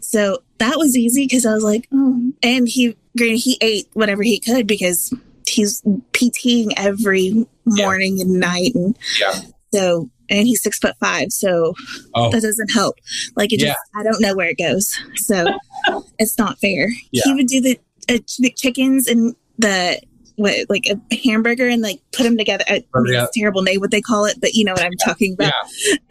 So 0.00 0.38
that 0.58 0.78
was 0.78 0.96
easy 0.96 1.26
because 1.26 1.44
I 1.44 1.52
was 1.52 1.64
like, 1.64 1.86
oh. 1.92 2.32
And 2.42 2.66
he, 2.66 2.96
granted, 3.18 3.40
he 3.40 3.58
ate 3.60 3.88
whatever 3.92 4.22
he 4.22 4.40
could 4.40 4.66
because 4.66 5.12
he's 5.46 5.82
PTing 6.12 6.72
every 6.78 7.46
morning 7.66 8.22
and 8.22 8.40
night. 8.40 8.74
And 8.74 8.96
yeah. 9.20 9.40
so, 9.74 10.08
and 10.30 10.46
he's 10.46 10.62
six 10.62 10.78
foot 10.78 10.94
five. 11.00 11.30
So 11.32 11.74
Oh, 12.14 12.30
that 12.30 12.42
doesn't 12.42 12.72
help. 12.72 12.96
Like 13.36 13.52
it 13.52 13.60
just, 13.60 13.76
I 13.94 14.02
don't 14.02 14.20
know 14.20 14.34
where 14.34 14.48
it 14.48 14.58
goes. 14.58 14.98
So 15.16 15.46
it's 16.18 16.38
not 16.38 16.58
fair. 16.58 16.90
Yeah. 17.12 17.22
He 17.24 17.34
would 17.34 17.46
do 17.46 17.60
the, 17.60 17.78
uh, 18.08 18.18
the 18.38 18.50
chickens 18.56 19.08
and 19.08 19.34
the, 19.58 20.00
what, 20.36 20.66
like 20.68 20.86
a 20.88 21.14
hamburger 21.24 21.68
and 21.68 21.80
like 21.82 22.00
put 22.12 22.24
them 22.24 22.36
together. 22.36 22.64
I 22.68 22.84
Oh, 22.94 23.00
mean, 23.02 23.12
yeah. 23.14 23.24
It's 23.24 23.36
a 23.36 23.40
terrible 23.40 23.62
name, 23.62 23.80
what 23.80 23.90
they 23.90 24.00
call 24.00 24.24
it, 24.24 24.40
but 24.40 24.54
you 24.54 24.64
know 24.64 24.72
what 24.72 24.82
I'm 24.82 24.92
talking 25.04 25.34
about. 25.34 25.52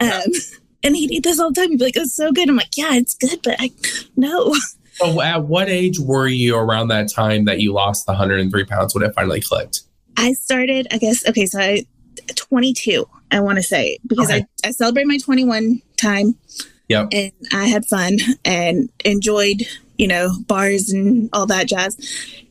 yeah, 0.00 0.20
Um, 0.24 0.32
and 0.82 0.96
he'd 0.96 1.10
eat 1.10 1.22
this 1.24 1.38
all 1.40 1.50
the 1.52 1.60
time. 1.60 1.70
He'd 1.70 1.78
be 1.78 1.84
like, 1.86 1.96
"It's 1.96 2.14
so 2.14 2.30
good." 2.30 2.48
I'm 2.48 2.56
like, 2.56 2.76
"Yeah, 2.76 2.94
it's 2.94 3.14
good, 3.14 3.40
but 3.42 3.56
I 3.58 3.70
no." 4.16 4.54
So, 4.96 5.20
at 5.20 5.42
what 5.42 5.68
age 5.68 5.98
were 5.98 6.28
you 6.28 6.56
around 6.56 6.86
that 6.88 7.10
time 7.12 7.46
that 7.46 7.58
you 7.60 7.72
lost 7.72 8.06
the 8.06 8.12
103 8.12 8.64
pounds 8.64 8.94
when 8.94 9.02
it 9.02 9.12
finally 9.12 9.40
clicked? 9.40 9.80
I 10.16 10.34
started, 10.34 10.86
I 10.92 10.98
guess, 10.98 11.26
okay, 11.28 11.46
so 11.46 11.58
I 11.58 11.84
22, 12.36 13.04
I 13.34 13.40
want 13.40 13.56
to 13.56 13.62
say, 13.62 13.98
because 14.06 14.30
Okay. 14.30 14.46
I, 14.64 14.68
I 14.68 14.70
celebrated 14.70 15.08
my 15.08 15.18
21 15.18 15.82
time 15.96 16.36
Yep. 16.88 17.08
and 17.12 17.32
I 17.52 17.66
had 17.66 17.86
fun 17.86 18.18
and 18.44 18.90
enjoyed, 19.04 19.62
you 19.98 20.06
know, 20.06 20.30
bars 20.46 20.90
and 20.90 21.28
all 21.32 21.46
that 21.46 21.66
jazz. 21.66 21.96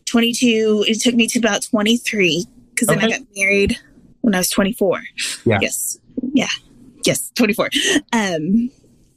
22, 0.05 0.85
it 0.87 0.99
took 1.01 1.15
me 1.15 1.27
to 1.27 1.39
about 1.39 1.63
23 1.63 2.45
because 2.71 2.87
then 2.87 2.99
I 2.99 3.09
got 3.09 3.21
married 3.35 3.77
when 4.21 4.35
I 4.35 4.39
was 4.39 4.49
24. 4.49 5.01
Yeah. 5.45 5.59
Yes. 5.61 5.97
Yeah. 6.33 6.47
Yes. 7.05 7.31
24. 7.35 7.69
Um, 8.11 8.69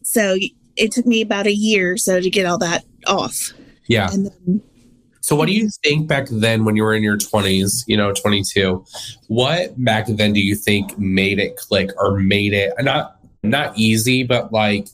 so 0.02 0.37
it 0.76 0.92
took 0.92 1.06
me 1.06 1.20
about 1.23 1.46
a 1.46 1.52
year 1.52 1.92
or 1.92 1.96
so 1.96 2.20
to 2.20 2.30
get 2.30 2.46
all 2.46 2.58
that 2.58 2.85
off. 3.06 3.52
Yeah. 3.87 4.11
And 4.12 4.26
then 4.26 4.62
So, 5.26 5.35
what 5.35 5.47
do 5.47 5.52
you 5.52 5.64
mm-hmm. 5.64 5.88
think 5.88 6.06
back 6.06 6.28
then 6.30 6.64
when 6.64 6.76
you 6.76 6.85
were 6.85 6.95
in 6.95 7.02
your 7.02 7.16
20s, 7.16 7.83
you 7.88 7.97
know, 7.97 8.12
22? 8.12 8.85
What 9.26 9.75
back 9.85 10.06
then 10.06 10.33
do 10.33 10.40
you 10.40 10.54
think 10.54 10.97
made 11.00 11.40
it 11.40 11.56
click 11.56 11.90
or 11.99 12.21
made 12.21 12.52
it 12.52 12.73
not 12.78 13.16
not 13.42 13.76
easy, 13.76 14.23
but 14.23 14.52
like 14.52 14.87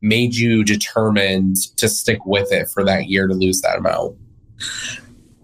made 0.00 0.34
you 0.34 0.64
determined 0.64 1.56
to 1.76 1.90
stick 1.90 2.24
with 2.24 2.50
it 2.52 2.70
for 2.70 2.84
that 2.84 3.10
year 3.10 3.26
to 3.26 3.34
lose 3.34 3.60
that 3.60 3.76
amount? 3.76 4.16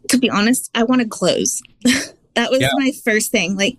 to 0.09 0.17
be 0.17 0.31
honest, 0.31 0.71
I 0.75 0.85
wanted 0.85 1.11
clothes. 1.11 1.63
that 1.83 2.51
was 2.51 2.61
Yeah. 2.63 2.69
my 2.77 2.93
first 3.05 3.33
thing. 3.33 3.55
Like, 3.55 3.77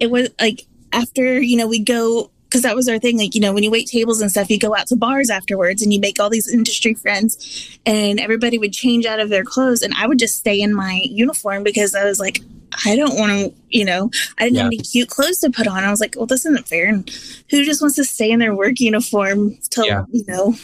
it 0.00 0.10
was 0.10 0.30
like 0.40 0.66
after, 0.94 1.42
you 1.42 1.58
know, 1.58 1.66
we 1.66 1.78
go, 1.78 2.30
because 2.50 2.62
that 2.62 2.74
was 2.74 2.88
our 2.88 2.98
thing. 2.98 3.16
Like, 3.16 3.36
you 3.36 3.40
know, 3.40 3.52
when 3.52 3.62
you 3.62 3.70
wait 3.70 3.86
tables 3.86 4.20
and 4.20 4.28
stuff, 4.28 4.50
you 4.50 4.58
go 4.58 4.74
out 4.74 4.88
to 4.88 4.96
bars 4.96 5.30
afterwards 5.30 5.82
and 5.82 5.92
you 5.92 6.00
make 6.00 6.18
all 6.18 6.28
these 6.28 6.52
industry 6.52 6.94
friends, 6.94 7.78
and 7.86 8.18
everybody 8.18 8.58
would 8.58 8.72
change 8.72 9.06
out 9.06 9.20
of 9.20 9.28
their 9.28 9.44
clothes. 9.44 9.82
And 9.82 9.94
I 9.94 10.08
would 10.08 10.18
just 10.18 10.36
stay 10.36 10.60
in 10.60 10.74
my 10.74 11.00
uniform 11.08 11.62
because 11.62 11.94
I 11.94 12.04
was 12.04 12.18
like, 12.18 12.40
I 12.84 12.96
don't 12.96 13.16
want 13.16 13.30
to, 13.32 13.52
you 13.68 13.84
know, 13.84 14.10
I 14.38 14.44
didn't 14.44 14.56
Yeah. 14.56 14.62
have 14.62 14.68
any 14.68 14.78
cute 14.78 15.08
clothes 15.08 15.38
to 15.40 15.50
put 15.50 15.66
on. 15.68 15.82
I 15.84 15.90
was 15.90 16.00
like, 16.00 16.14
well, 16.16 16.26
this 16.26 16.44
isn't 16.46 16.68
fair. 16.68 16.88
And 16.88 17.08
who 17.50 17.64
just 17.64 17.80
wants 17.80 17.96
to 17.96 18.04
stay 18.04 18.30
in 18.30 18.38
their 18.40 18.54
work 18.54 18.78
uniform 18.80 19.56
till, 19.70 19.86
Yeah. 19.86 20.04
you 20.12 20.24
know? 20.26 20.56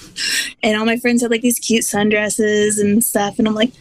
And 0.62 0.76
all 0.76 0.86
my 0.86 0.98
friends 0.98 1.22
had 1.22 1.30
like 1.30 1.40
these 1.42 1.58
cute 1.58 1.82
sundresses 1.84 2.80
and 2.80 3.02
stuff. 3.02 3.38
And 3.38 3.46
I'm 3.48 3.54
like, 3.54 3.72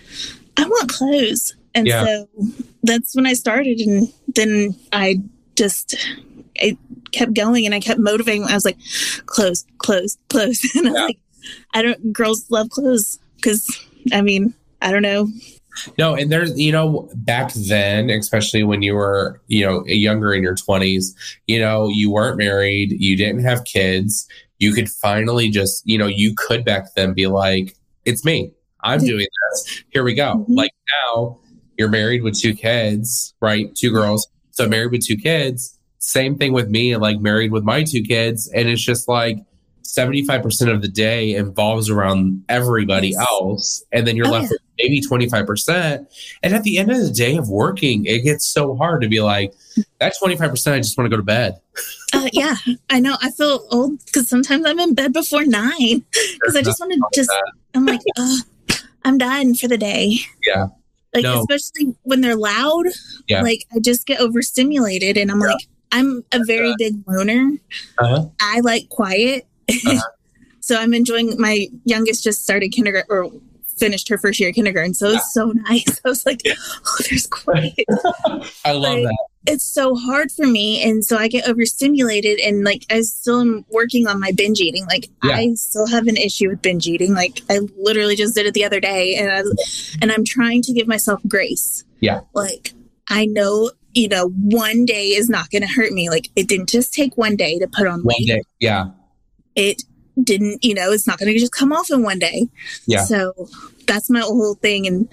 I 0.57 0.63
want 0.65 0.89
clothes. 0.89 1.55
And 1.75 1.85
Yeah. 1.87 2.03
so 2.05 2.27
that's 2.83 3.15
when 3.15 3.25
I 3.27 3.33
started. 3.33 3.79
And 3.79 4.11
then 4.33 4.75
I 4.91 5.21
just, 5.55 5.95
I 6.61 6.77
kept 7.11 7.33
going 7.33 7.65
and 7.65 7.73
I 7.75 7.79
kept 7.79 7.99
motivating. 7.99 8.43
I 8.45 8.53
was 8.53 8.65
like, 8.65 8.77
clothes, 9.25 9.65
clothes, 9.79 10.17
clothes. 10.29 10.59
And 10.75 10.87
I 10.87 10.91
was 10.91 10.99
Yeah. 10.99 11.05
like, 11.05 11.19
I 11.73 11.81
don't, 11.81 12.13
girls 12.13 12.49
love 12.49 12.69
clothes 12.69 13.19
because, 13.37 13.67
I 14.11 14.21
mean, 14.21 14.53
I 14.81 14.91
don't 14.91 15.01
know. 15.03 15.27
No, 15.97 16.15
and 16.15 16.31
there's, 16.31 16.57
you 16.57 16.71
know, 16.71 17.09
back 17.15 17.51
then, 17.53 18.09
especially 18.09 18.63
when 18.63 18.81
you 18.81 18.95
were, 18.95 19.41
you 19.47 19.65
know, 19.65 19.85
younger 19.85 20.33
in 20.33 20.41
your 20.41 20.55
20s, 20.55 21.13
you 21.47 21.59
know, 21.59 21.89
you 21.89 22.09
weren't 22.09 22.37
married, 22.37 22.93
you 22.99 23.17
didn't 23.17 23.43
have 23.43 23.65
kids, 23.65 24.25
you 24.57 24.73
could 24.73 24.89
finally 24.89 25.49
just, 25.49 25.85
you 25.85 25.97
know, 25.97 26.07
you 26.07 26.33
could 26.35 26.63
back 26.63 26.93
then 26.95 27.13
be 27.13 27.27
like, 27.27 27.75
it's 28.05 28.23
me, 28.23 28.53
I'm 28.83 29.01
doing 29.01 29.27
this, 29.51 29.83
here 29.89 30.03
we 30.03 30.13
go. 30.13 30.45
Mhm. 30.49 30.55
Like 30.55 30.71
now, 31.13 31.39
you're 31.77 31.89
married 31.89 32.23
with 32.23 32.39
two 32.39 32.53
kids, 32.55 33.33
right? 33.41 33.73
Two 33.75 33.91
girls. 33.91 34.27
So 34.51 34.69
married 34.69 34.91
with 34.91 35.05
two 35.05 35.17
kids, 35.17 35.74
same 36.05 36.37
thing 36.37 36.53
with 36.53 36.69
me, 36.69 36.95
like 36.97 37.19
married 37.19 37.51
with 37.51 37.63
my 37.63 37.83
two 37.83 38.01
kids. 38.03 38.47
And 38.53 38.69
it's 38.69 38.81
just 38.81 39.07
like, 39.07 39.37
75% 39.83 40.73
of 40.73 40.81
the 40.81 40.87
day 40.87 41.35
involves 41.35 41.89
around 41.89 42.43
everybody 42.49 43.09
Yes. 43.09 43.19
else. 43.29 43.83
And 43.93 44.05
then 44.05 44.15
you're 44.15 44.27
Oh, 44.27 44.31
left 44.31 44.45
yeah. 44.45 44.49
with 44.51 44.61
maybe 44.79 44.99
25%. 44.99 46.05
And 46.43 46.53
at 46.55 46.63
the 46.63 46.79
end 46.79 46.91
of 46.91 46.97
the 46.97 47.11
day 47.11 47.37
of 47.37 47.49
working, 47.49 48.05
it 48.05 48.23
gets 48.23 48.45
so 48.47 48.75
hard 48.75 49.01
to 49.03 49.07
be 49.07 49.21
like, 49.21 49.53
that 49.99 50.13
25%, 50.21 50.73
I 50.73 50.79
just 50.79 50.97
want 50.97 51.05
to 51.05 51.09
go 51.09 51.17
to 51.17 51.23
bed. 51.23 51.59
Uh, 52.13 52.27
yeah, 52.33 52.55
I 52.89 52.99
know. 52.99 53.15
I 53.21 53.29
feel 53.31 53.65
old 53.71 54.03
because 54.05 54.27
sometimes 54.27 54.65
I'm 54.65 54.79
in 54.79 54.95
bed 54.95 55.13
before 55.13 55.45
nine 55.45 56.03
because 56.33 56.55
I 56.55 56.61
just 56.61 56.79
want 56.79 56.91
to 56.91 57.01
just, 57.13 57.31
I'm 57.75 57.85
like, 57.85 58.01
I'm 59.03 59.17
done 59.17 59.53
for 59.55 59.67
the 59.67 59.77
day. 59.77 60.17
Yeah. 60.45 60.67
Like, 61.13 61.23
No. 61.23 61.39
especially 61.41 61.95
when 62.03 62.21
they're 62.21 62.35
loud. 62.35 62.85
Yeah. 63.29 63.41
Like, 63.43 63.65
I 63.73 63.79
just 63.79 64.05
get 64.07 64.19
overstimulated 64.19 65.15
and 65.15 65.31
I'm 65.31 65.39
Yeah. 65.41 65.47
like, 65.49 65.67
I'm 65.91 66.23
a 66.31 66.39
very 66.45 66.73
big 66.77 66.95
loner. 67.07 67.57
Uh-huh. 67.97 68.25
I 68.41 68.59
like 68.61 68.89
quiet. 68.89 69.47
Uh-huh. 69.69 69.99
so 70.59 70.77
I'm 70.77 70.93
enjoying 70.93 71.39
my 71.39 71.67
youngest 71.85 72.23
just 72.23 72.43
started 72.43 72.69
kindergarten 72.69 73.09
or 73.15 73.31
finished 73.77 74.07
her 74.09 74.17
first 74.17 74.39
year 74.39 74.49
of 74.49 74.55
kindergarten. 74.55 74.93
So 74.93 75.09
it's 75.09 75.33
so 75.33 75.47
nice. 75.51 75.99
I 76.05 76.09
was 76.09 76.25
like, 76.25 76.41
oh, 76.47 76.97
there's 77.09 77.27
quiet. 77.27 77.73
I 78.63 78.71
love 78.71 78.99
Like, 78.99 79.03
that. 79.03 79.17
it's 79.47 79.65
so 79.65 79.95
hard 79.95 80.31
for 80.31 80.47
me. 80.47 80.81
And 80.81 81.03
so 81.03 81.17
I 81.17 81.27
get 81.27 81.47
overstimulated 81.47 82.39
and 82.39 82.63
like 82.63 82.85
I 82.89 83.01
still 83.01 83.41
am 83.41 83.65
working 83.69 84.07
on 84.07 84.19
my 84.19 84.31
binge 84.31 84.59
eating. 84.61 84.85
Like 84.85 85.09
Yeah. 85.23 85.35
I 85.35 85.53
still 85.55 85.87
have 85.87 86.07
an 86.07 86.15
issue 86.17 86.49
with 86.49 86.61
binge 86.61 86.87
eating. 86.87 87.13
Like 87.13 87.41
I 87.49 87.59
literally 87.77 88.15
just 88.15 88.33
did 88.33 88.45
it 88.45 88.53
the 88.53 88.63
other 88.63 88.79
day 88.79 89.15
and 89.15 89.29
I 89.29 89.41
and 90.01 90.11
I'm 90.11 90.23
trying 90.23 90.61
to 90.63 90.73
give 90.73 90.87
myself 90.87 91.19
grace. 91.27 91.83
Yeah. 91.99 92.21
Like 92.33 92.71
I 93.09 93.25
know, 93.25 93.71
you 93.95 94.07
know, 94.07 94.27
one 94.29 94.85
day 94.85 95.07
is 95.07 95.29
not 95.29 95.49
gonna 95.49 95.67
hurt 95.67 95.91
me. 95.91 96.09
Like 96.09 96.29
it 96.35 96.47
didn't 96.47 96.69
just 96.69 96.93
take 96.93 97.17
one 97.17 97.35
day 97.35 97.57
to 97.57 97.67
put 97.67 97.87
on 97.87 98.01
One 98.01 98.13
weight. 98.19 98.27
day. 98.27 98.41
Yeah. 98.59 98.89
It 99.55 99.83
didn't, 100.21 100.63
you 100.63 100.73
know, 100.73 100.91
it's 100.91 101.07
not 101.07 101.17
gonna 101.17 101.33
just 101.33 101.51
come 101.53 101.73
off 101.73 101.89
in 101.89 102.03
one 102.03 102.19
day. 102.19 102.47
Yeah. 102.85 103.03
So 103.05 103.33
that's 103.87 104.09
my 104.09 104.19
whole 104.19 104.55
thing. 104.55 104.85
And 104.85 105.07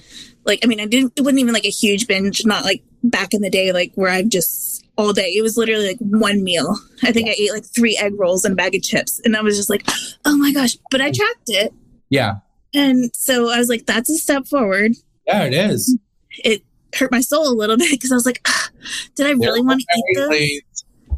like 0.44 0.60
I 0.62 0.66
mean 0.66 0.80
I 0.80 0.86
didn't 0.86 1.12
it 1.16 1.22
wasn't 1.22 1.38
even 1.38 1.54
like 1.54 1.64
a 1.64 1.70
huge 1.70 2.06
binge, 2.06 2.44
not 2.44 2.64
like 2.64 2.82
back 3.04 3.32
in 3.32 3.40
the 3.40 3.50
day, 3.50 3.72
like 3.72 3.92
where 3.94 4.10
I've 4.10 4.28
just 4.28 4.84
all 4.98 5.12
day. 5.12 5.32
It 5.36 5.42
was 5.42 5.56
literally 5.56 5.86
like 5.88 5.98
one 6.00 6.42
meal. 6.44 6.76
I 7.02 7.12
think 7.12 7.28
I 7.28 7.32
ate 7.38 7.52
like 7.52 7.64
three 7.64 7.96
egg 8.00 8.14
rolls 8.18 8.44
and 8.44 8.52
a 8.52 8.56
bag 8.56 8.74
of 8.74 8.82
chips. 8.82 9.20
And 9.24 9.36
I 9.36 9.42
was 9.42 9.56
just 9.56 9.70
like, 9.70 9.86
oh 10.24 10.36
my 10.36 10.52
gosh. 10.52 10.76
But 10.90 11.00
I 11.00 11.10
tracked 11.10 11.48
it. 11.48 11.72
Yeah. 12.10 12.34
And 12.74 13.10
so 13.14 13.50
I 13.50 13.58
was 13.58 13.68
like, 13.68 13.86
that's 13.86 14.10
a 14.10 14.16
step 14.16 14.46
forward. 14.46 14.92
Yeah, 15.26 15.44
it 15.44 15.54
is. 15.54 15.96
It 16.44 16.62
hurt 16.94 17.10
my 17.12 17.20
soul 17.20 17.48
a 17.48 17.54
little 17.54 17.76
bit 17.78 17.90
because 17.90 18.12
I 18.12 18.14
was 18.14 18.26
like, 18.26 18.40
ah, 18.46 18.68
did 19.14 19.26
I 19.26 19.30
really 19.30 19.62
want 19.62 19.80
to 19.80 19.86
eat 19.96 20.16
those? 20.16 20.28
Really- 20.28 20.64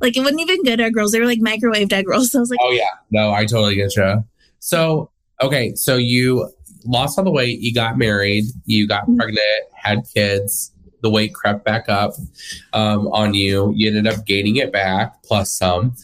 Like 0.01 0.17
it 0.17 0.21
wasn't 0.21 0.41
even 0.41 0.63
good 0.65 0.81
egg 0.81 0.97
rolls. 0.97 1.13
They 1.13 1.21
were 1.21 1.27
like 1.27 1.41
microwaved 1.41 1.93
egg 1.93 2.09
rolls. 2.09 2.29
So 2.33 2.39
I 2.39 2.41
was 2.41 2.51
like, 2.51 2.59
Oh, 2.63 2.73
yeah. 2.73 2.85
No, 3.11 3.33
I 3.33 3.45
totally 3.47 3.77
get 3.77 3.95
you. 3.97 4.25
So, 4.59 5.11
okay. 5.41 5.75
So 5.75 5.97
you 5.97 6.51
lost 6.85 7.19
all 7.19 7.25
the 7.25 7.31
weight, 7.31 7.61
you 7.61 7.73
got 7.73 7.97
married, 7.97 8.45
you 8.67 8.87
got 8.87 9.07
Mhm. 9.07 9.17
pregnant, 9.17 9.63
had 9.73 10.01
kids, 10.15 10.73
the 11.03 11.11
weight 11.11 11.33
crept 11.35 11.65
back 11.65 11.89
up 11.89 12.13
um, 12.73 13.09
on 13.09 13.35
you. 13.35 13.73
You 13.77 13.89
ended 13.89 14.07
up 14.07 14.25
gaining 14.27 14.57
it 14.57 14.73
back 14.73 15.23
plus 15.23 15.53
some. 15.57 15.95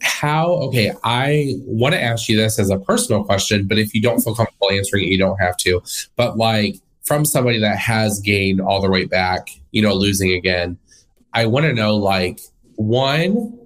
How, 0.00 0.46
okay, 0.68 0.92
I 1.04 1.54
want 1.66 1.92
to 1.94 2.02
ask 2.02 2.28
you 2.28 2.36
this 2.36 2.58
as 2.58 2.70
a 2.70 2.78
personal 2.78 3.24
question, 3.24 3.66
but 3.66 3.78
if 3.78 3.92
you 3.94 4.00
don't 4.00 4.20
feel 4.20 4.34
comfortable 4.34 4.70
answering 4.70 5.04
it, 5.04 5.08
you 5.08 5.18
don't 5.18 5.38
have 5.38 5.56
to. 5.58 5.82
But 6.16 6.36
like 6.38 6.76
from 7.08 7.24
somebody 7.24 7.58
that 7.58 7.78
has 7.78 8.20
gained 8.20 8.60
all 8.60 8.82
the 8.82 8.90
weight 8.90 9.08
back, 9.08 9.48
you 9.70 9.80
know, 9.80 9.94
losing 9.94 10.32
again, 10.32 10.76
I 11.32 11.46
want 11.46 11.64
to 11.64 11.72
know 11.72 11.96
like, 11.96 12.38
one, 12.76 13.58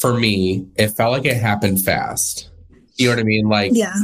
for 0.00 0.18
me, 0.18 0.66
it 0.76 0.88
felt 0.88 1.12
like 1.12 1.26
it 1.26 1.36
happened 1.36 1.84
fast. 1.84 2.48
You 2.94 3.08
know 3.08 3.16
what 3.16 3.20
I 3.20 3.24
mean? 3.24 3.48
Like 3.50 3.72
yeah. 3.74 3.94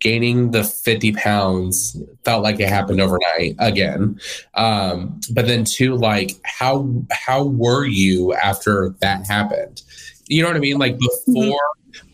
gaining 0.00 0.52
the 0.52 0.64
50 0.64 1.12
pounds 1.12 2.00
felt 2.24 2.42
like 2.42 2.58
it 2.60 2.68
happened 2.70 3.02
overnight 3.02 3.56
again. 3.58 4.18
Um, 4.54 5.20
but 5.32 5.46
then 5.46 5.64
two, 5.64 5.96
like 5.96 6.32
how 6.44 6.88
how 7.10 7.44
were 7.44 7.84
you 7.84 8.32
after 8.32 8.94
that 9.00 9.26
happened? 9.26 9.82
You 10.28 10.42
know 10.42 10.48
what 10.48 10.56
I 10.56 10.60
mean? 10.60 10.78
Like 10.78 10.98
before 10.98 11.60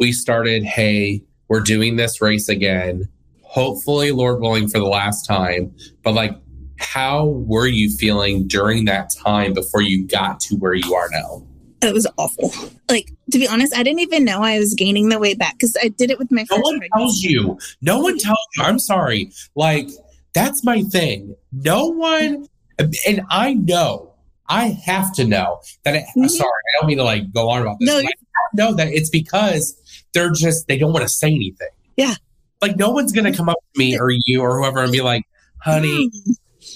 we 0.01 0.13
started, 0.13 0.65
hey, 0.65 1.23
we're 1.47 1.61
doing 1.61 1.95
this 1.95 2.21
race 2.21 2.49
again. 2.49 3.09
Hopefully, 3.57 4.11
Lord 4.13 4.43
willing, 4.43 4.69
for 4.69 4.79
the 4.79 4.85
last 4.85 5.25
time. 5.25 5.75
But 6.05 6.13
like, 6.13 6.37
how 6.79 7.25
were 7.25 7.67
you 7.67 7.89
feeling 7.89 8.47
during 8.47 8.85
that 8.85 9.09
time 9.25 9.55
before 9.55 9.81
you 9.81 10.07
got 10.07 10.41
to 10.41 10.57
where 10.57 10.75
you 10.75 10.95
are 10.95 11.09
now? 11.11 11.43
It 11.81 11.95
was 11.95 12.07
awful. 12.19 12.53
Like, 12.91 13.11
to 13.31 13.39
be 13.39 13.49
honest, 13.49 13.75
I 13.75 13.83
didn't 13.83 14.01
even 14.01 14.25
know 14.25 14.43
I 14.43 14.59
was 14.59 14.75
gaining 14.75 15.09
the 15.09 15.19
weight 15.19 15.39
back 15.39 15.55
because 15.55 15.75
I 15.83 15.89
did 15.89 16.11
it 16.11 16.19
with 16.19 16.31
my 16.31 16.45
No 16.51 16.59
one 16.59 16.79
pregnancy. 16.79 16.99
tells 16.99 17.23
you. 17.23 17.59
No 17.81 18.01
one 18.01 18.19
tells 18.19 18.37
you. 18.59 18.63
I'm 18.63 18.79
sorry. 18.79 19.33
Like, 19.55 19.89
that's 20.35 20.63
my 20.63 20.83
thing. 20.83 21.35
No 21.53 21.87
one, 21.87 22.47
and 23.07 23.23
I 23.31 23.55
know, 23.55 24.13
I 24.51 24.67
have 24.85 25.15
to 25.15 25.25
know 25.25 25.61
that 25.85 25.95
it, 25.97 26.05
Mhm. 26.15 26.29
sorry, 26.29 26.51
I 26.51 26.81
don't 26.81 26.89
mean 26.89 26.99
to 26.99 27.05
like 27.05 27.33
go 27.33 27.49
on 27.49 27.63
about 27.63 27.79
this. 27.81 27.89
No, 27.89 27.99
I 28.01 28.05
know 28.53 28.75
that 28.75 28.89
it's 28.89 29.09
because 29.09 29.75
they're 30.13 30.31
just, 30.31 30.69
they 30.69 30.77
don't 30.77 30.93
want 30.93 31.05
to 31.05 31.09
say 31.09 31.29
anything. 31.29 31.69
Yeah. 31.97 32.15
Like, 32.63 32.77
no 32.77 32.91
one's 32.91 33.13
to 33.31 33.37
come 33.37 33.49
up 33.49 33.59
to 33.75 33.79
me 33.79 33.99
or 33.99 34.09
you 34.25 34.41
or 34.41 34.59
whoever 34.59 34.83
and 34.83 34.91
be 34.93 35.01
like, 35.03 35.25
honey, 35.61 36.11
Hmm. 36.25 36.33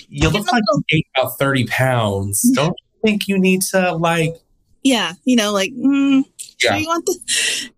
you 0.09 0.29
look 0.29 0.51
like 0.53 0.63
you 0.73 0.83
gained 0.89 1.05
about 1.17 1.39
30 1.39 1.67
pounds. 1.67 2.43
Don't 2.55 2.69
you 2.79 3.01
think 3.09 3.29
you 3.29 3.39
need 3.39 3.63
to, 3.71 3.95
like, 3.95 4.35
Yeah, 4.83 5.13
you 5.25 5.37
know, 5.37 5.53
like, 5.53 5.73
mm, 5.73 6.25
sure 6.59 6.73
Yeah. 6.73 6.79
you 6.79 6.87
want 6.87 7.05
the. 7.07 7.19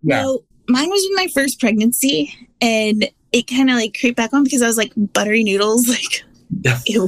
Yeah. 0.03 0.21
No, 0.23 0.43
mine 0.67 0.89
was 0.89 1.05
in 1.05 1.15
my 1.15 1.27
first 1.33 1.59
pregnancy, 1.59 2.33
and 2.61 3.09
it 3.33 3.47
kind 3.47 3.69
of 3.69 3.75
like 3.75 3.97
creeped 3.99 4.15
back 4.17 4.33
on 4.33 4.43
because 4.43 4.61
I 4.61 4.67
was 4.67 4.77
like 4.77 4.93
buttery 4.95 5.43
noodles, 5.43 5.87
like 6.63 6.79
ew, 6.85 7.07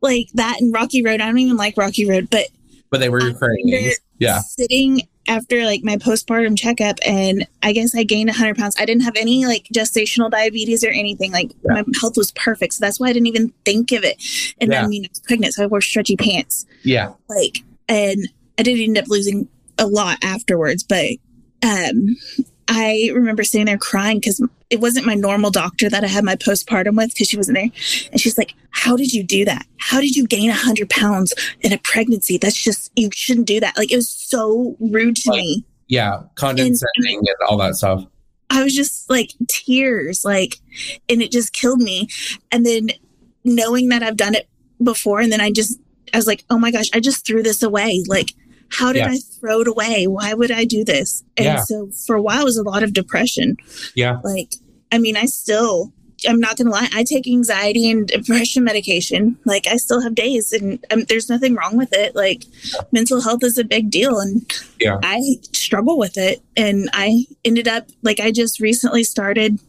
like 0.00 0.28
that 0.34 0.60
and 0.60 0.72
Rocky 0.72 1.02
Road. 1.02 1.20
I 1.20 1.26
don't 1.26 1.38
even 1.38 1.56
like 1.56 1.76
Rocky 1.76 2.08
Road, 2.08 2.28
but 2.30 2.46
but 2.90 3.00
they 3.00 3.08
were 3.08 3.20
your 3.20 3.34
cravings. 3.34 3.98
Yeah, 4.18 4.38
sitting 4.40 5.02
after 5.28 5.64
like 5.64 5.82
my 5.82 5.96
postpartum 5.96 6.58
checkup, 6.58 6.98
and 7.06 7.46
I 7.62 7.72
guess 7.72 7.94
I 7.94 8.04
gained 8.04 8.28
100 8.28 8.56
pounds. 8.56 8.76
I 8.78 8.86
didn't 8.86 9.02
have 9.04 9.16
any 9.16 9.46
like 9.46 9.68
gestational 9.74 10.30
diabetes 10.30 10.84
or 10.84 10.90
anything. 10.90 11.32
Like 11.32 11.52
yeah. 11.64 11.82
my 11.82 11.84
health 12.00 12.16
was 12.16 12.32
perfect, 12.32 12.74
so 12.74 12.84
that's 12.84 13.00
why 13.00 13.08
I 13.08 13.12
didn't 13.12 13.26
even 13.26 13.52
think 13.64 13.92
of 13.92 14.04
it. 14.04 14.22
And 14.60 14.70
yeah. 14.70 14.78
then 14.78 14.84
I 14.84 14.88
mean, 14.88 15.04
I 15.04 15.08
was 15.10 15.20
pregnant, 15.20 15.54
so 15.54 15.64
I 15.64 15.66
wore 15.66 15.80
stretchy 15.80 16.16
pants. 16.16 16.66
Yeah, 16.82 17.12
like 17.28 17.58
and 17.88 18.28
I 18.58 18.62
did 18.62 18.80
end 18.80 18.98
up 18.98 19.08
losing 19.08 19.48
a 19.78 19.86
lot 19.86 20.18
afterwards, 20.22 20.82
but 20.82 21.12
um 21.62 22.16
I 22.68 23.10
remember 23.14 23.44
sitting 23.44 23.66
there 23.66 23.78
crying 23.78 24.18
because 24.18 24.42
it 24.70 24.80
wasn't 24.80 25.06
my 25.06 25.14
normal 25.14 25.50
doctor 25.50 25.88
that 25.88 26.02
I 26.02 26.08
had 26.08 26.24
my 26.24 26.36
postpartum 26.36 26.96
with 26.96 27.12
because 27.12 27.28
she 27.28 27.36
wasn't 27.36 27.56
there. 27.56 27.70
And 28.10 28.20
she's 28.20 28.36
like, 28.36 28.54
How 28.70 28.96
did 28.96 29.12
you 29.12 29.22
do 29.22 29.44
that? 29.44 29.66
How 29.78 30.00
did 30.00 30.16
you 30.16 30.26
gain 30.26 30.48
100 30.48 30.90
pounds 30.90 31.32
in 31.60 31.72
a 31.72 31.78
pregnancy? 31.78 32.38
That's 32.38 32.60
just, 32.60 32.90
you 32.96 33.10
shouldn't 33.12 33.46
do 33.46 33.60
that. 33.60 33.76
Like, 33.76 33.92
it 33.92 33.96
was 33.96 34.08
so 34.08 34.76
rude 34.80 35.16
to 35.16 35.30
like, 35.30 35.38
me. 35.38 35.64
Yeah, 35.88 36.22
condescending 36.34 37.18
and, 37.18 37.28
and 37.28 37.48
all 37.48 37.56
that 37.58 37.76
stuff. 37.76 38.04
I 38.50 38.62
was 38.62 38.74
just 38.74 39.08
like 39.08 39.32
tears, 39.48 40.24
like, 40.24 40.56
and 41.08 41.22
it 41.22 41.30
just 41.30 41.52
killed 41.52 41.80
me. 41.80 42.08
And 42.50 42.66
then 42.66 42.90
knowing 43.44 43.88
that 43.88 44.02
I've 44.02 44.16
done 44.16 44.34
it 44.34 44.48
before, 44.82 45.20
and 45.20 45.32
then 45.32 45.40
I 45.40 45.50
just, 45.50 45.78
I 46.12 46.16
was 46.16 46.26
like, 46.26 46.44
oh 46.50 46.58
my 46.58 46.70
gosh, 46.70 46.90
I 46.92 47.00
just 47.00 47.26
threw 47.26 47.42
this 47.42 47.62
away. 47.62 48.02
Like, 48.06 48.32
how 48.70 48.92
did 48.92 49.00
yeah. 49.00 49.10
I 49.10 49.18
throw 49.18 49.60
it 49.60 49.68
away? 49.68 50.06
Why 50.06 50.34
would 50.34 50.50
I 50.50 50.64
do 50.64 50.84
this? 50.84 51.22
And 51.36 51.46
yeah. 51.46 51.60
so 51.60 51.90
for 52.06 52.16
a 52.16 52.22
while, 52.22 52.42
it 52.42 52.44
was 52.44 52.56
a 52.56 52.62
lot 52.62 52.82
of 52.82 52.92
depression. 52.92 53.56
Yeah. 53.94 54.18
Like, 54.24 54.54
I 54.92 54.98
mean, 54.98 55.16
I 55.16 55.26
still, 55.26 55.92
I'm 56.28 56.40
not 56.40 56.56
going 56.56 56.66
to 56.66 56.72
lie, 56.72 56.88
I 56.92 57.04
take 57.04 57.28
anxiety 57.28 57.90
and 57.90 58.08
depression 58.08 58.64
medication. 58.64 59.38
Like, 59.44 59.66
I 59.66 59.76
still 59.76 60.00
have 60.00 60.14
days 60.14 60.52
and 60.52 60.84
um, 60.90 61.04
there's 61.04 61.28
nothing 61.28 61.54
wrong 61.54 61.76
with 61.76 61.92
it. 61.92 62.16
Like, 62.16 62.44
mental 62.90 63.20
health 63.20 63.44
is 63.44 63.58
a 63.58 63.64
big 63.64 63.90
deal. 63.90 64.18
And 64.18 64.50
yeah. 64.80 64.98
I 65.02 65.20
struggle 65.52 65.98
with 65.98 66.16
it. 66.16 66.42
And 66.56 66.88
I 66.92 67.26
ended 67.44 67.68
up, 67.68 67.88
like, 68.02 68.18
I 68.18 68.32
just 68.32 68.60
recently 68.60 69.04
started 69.04 69.60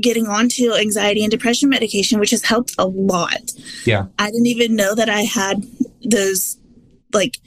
getting 0.00 0.26
onto 0.26 0.72
anxiety 0.74 1.22
and 1.22 1.30
depression 1.30 1.68
medication, 1.68 2.18
which 2.20 2.30
has 2.30 2.44
helped 2.44 2.74
a 2.78 2.86
lot. 2.86 3.52
Yeah. 3.84 4.06
I 4.18 4.30
didn't 4.30 4.46
even 4.46 4.76
know 4.76 4.94
that 4.94 5.08
I 5.08 5.22
had 5.22 5.64
those, 6.04 6.58
like, 7.12 7.38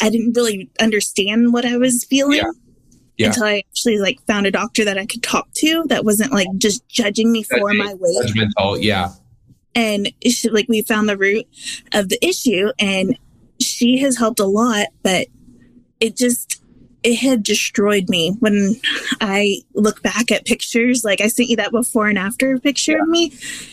I 0.00 0.10
didn't 0.10 0.34
really 0.34 0.70
understand 0.80 1.52
what 1.52 1.64
I 1.64 1.76
was 1.76 2.04
feeling. 2.04 2.38
Yeah. 2.38 2.50
Yeah. 3.16 3.26
Until 3.28 3.44
I 3.44 3.64
actually 3.68 3.98
like 3.98 4.20
found 4.28 4.46
a 4.46 4.50
doctor 4.52 4.84
that 4.84 4.96
I 4.96 5.04
could 5.04 5.24
talk 5.24 5.48
to 5.56 5.82
that 5.88 6.04
wasn't 6.04 6.32
like 6.32 6.46
just 6.56 6.88
judging 6.88 7.32
me 7.32 7.42
for 7.42 7.72
my 7.74 7.94
weight. 7.94 8.28
Judgmental, 8.28 8.80
yeah. 8.80 9.08
And 9.74 10.12
she, 10.24 10.48
like 10.50 10.66
we 10.68 10.82
found 10.82 11.08
the 11.08 11.16
root 11.16 11.44
of 11.92 12.10
the 12.10 12.24
issue, 12.24 12.70
and 12.78 13.18
she 13.60 13.98
has 13.98 14.16
helped 14.16 14.38
a 14.38 14.46
lot, 14.46 14.86
but 15.02 15.26
it 15.98 16.16
just 16.16 16.62
it 17.02 17.16
had 17.16 17.42
destroyed 17.42 18.08
me 18.08 18.36
when 18.38 18.76
I 19.20 19.62
look 19.74 20.02
back 20.02 20.30
at 20.30 20.44
pictures. 20.44 21.04
Like 21.04 21.20
I 21.20 21.26
sent 21.26 21.48
you 21.48 21.56
that 21.56 21.72
before 21.72 22.06
and 22.06 22.18
after 22.18 22.56
picture 22.58 22.92
yeah. 22.92 23.02
of 23.02 23.08
me, 23.08 23.32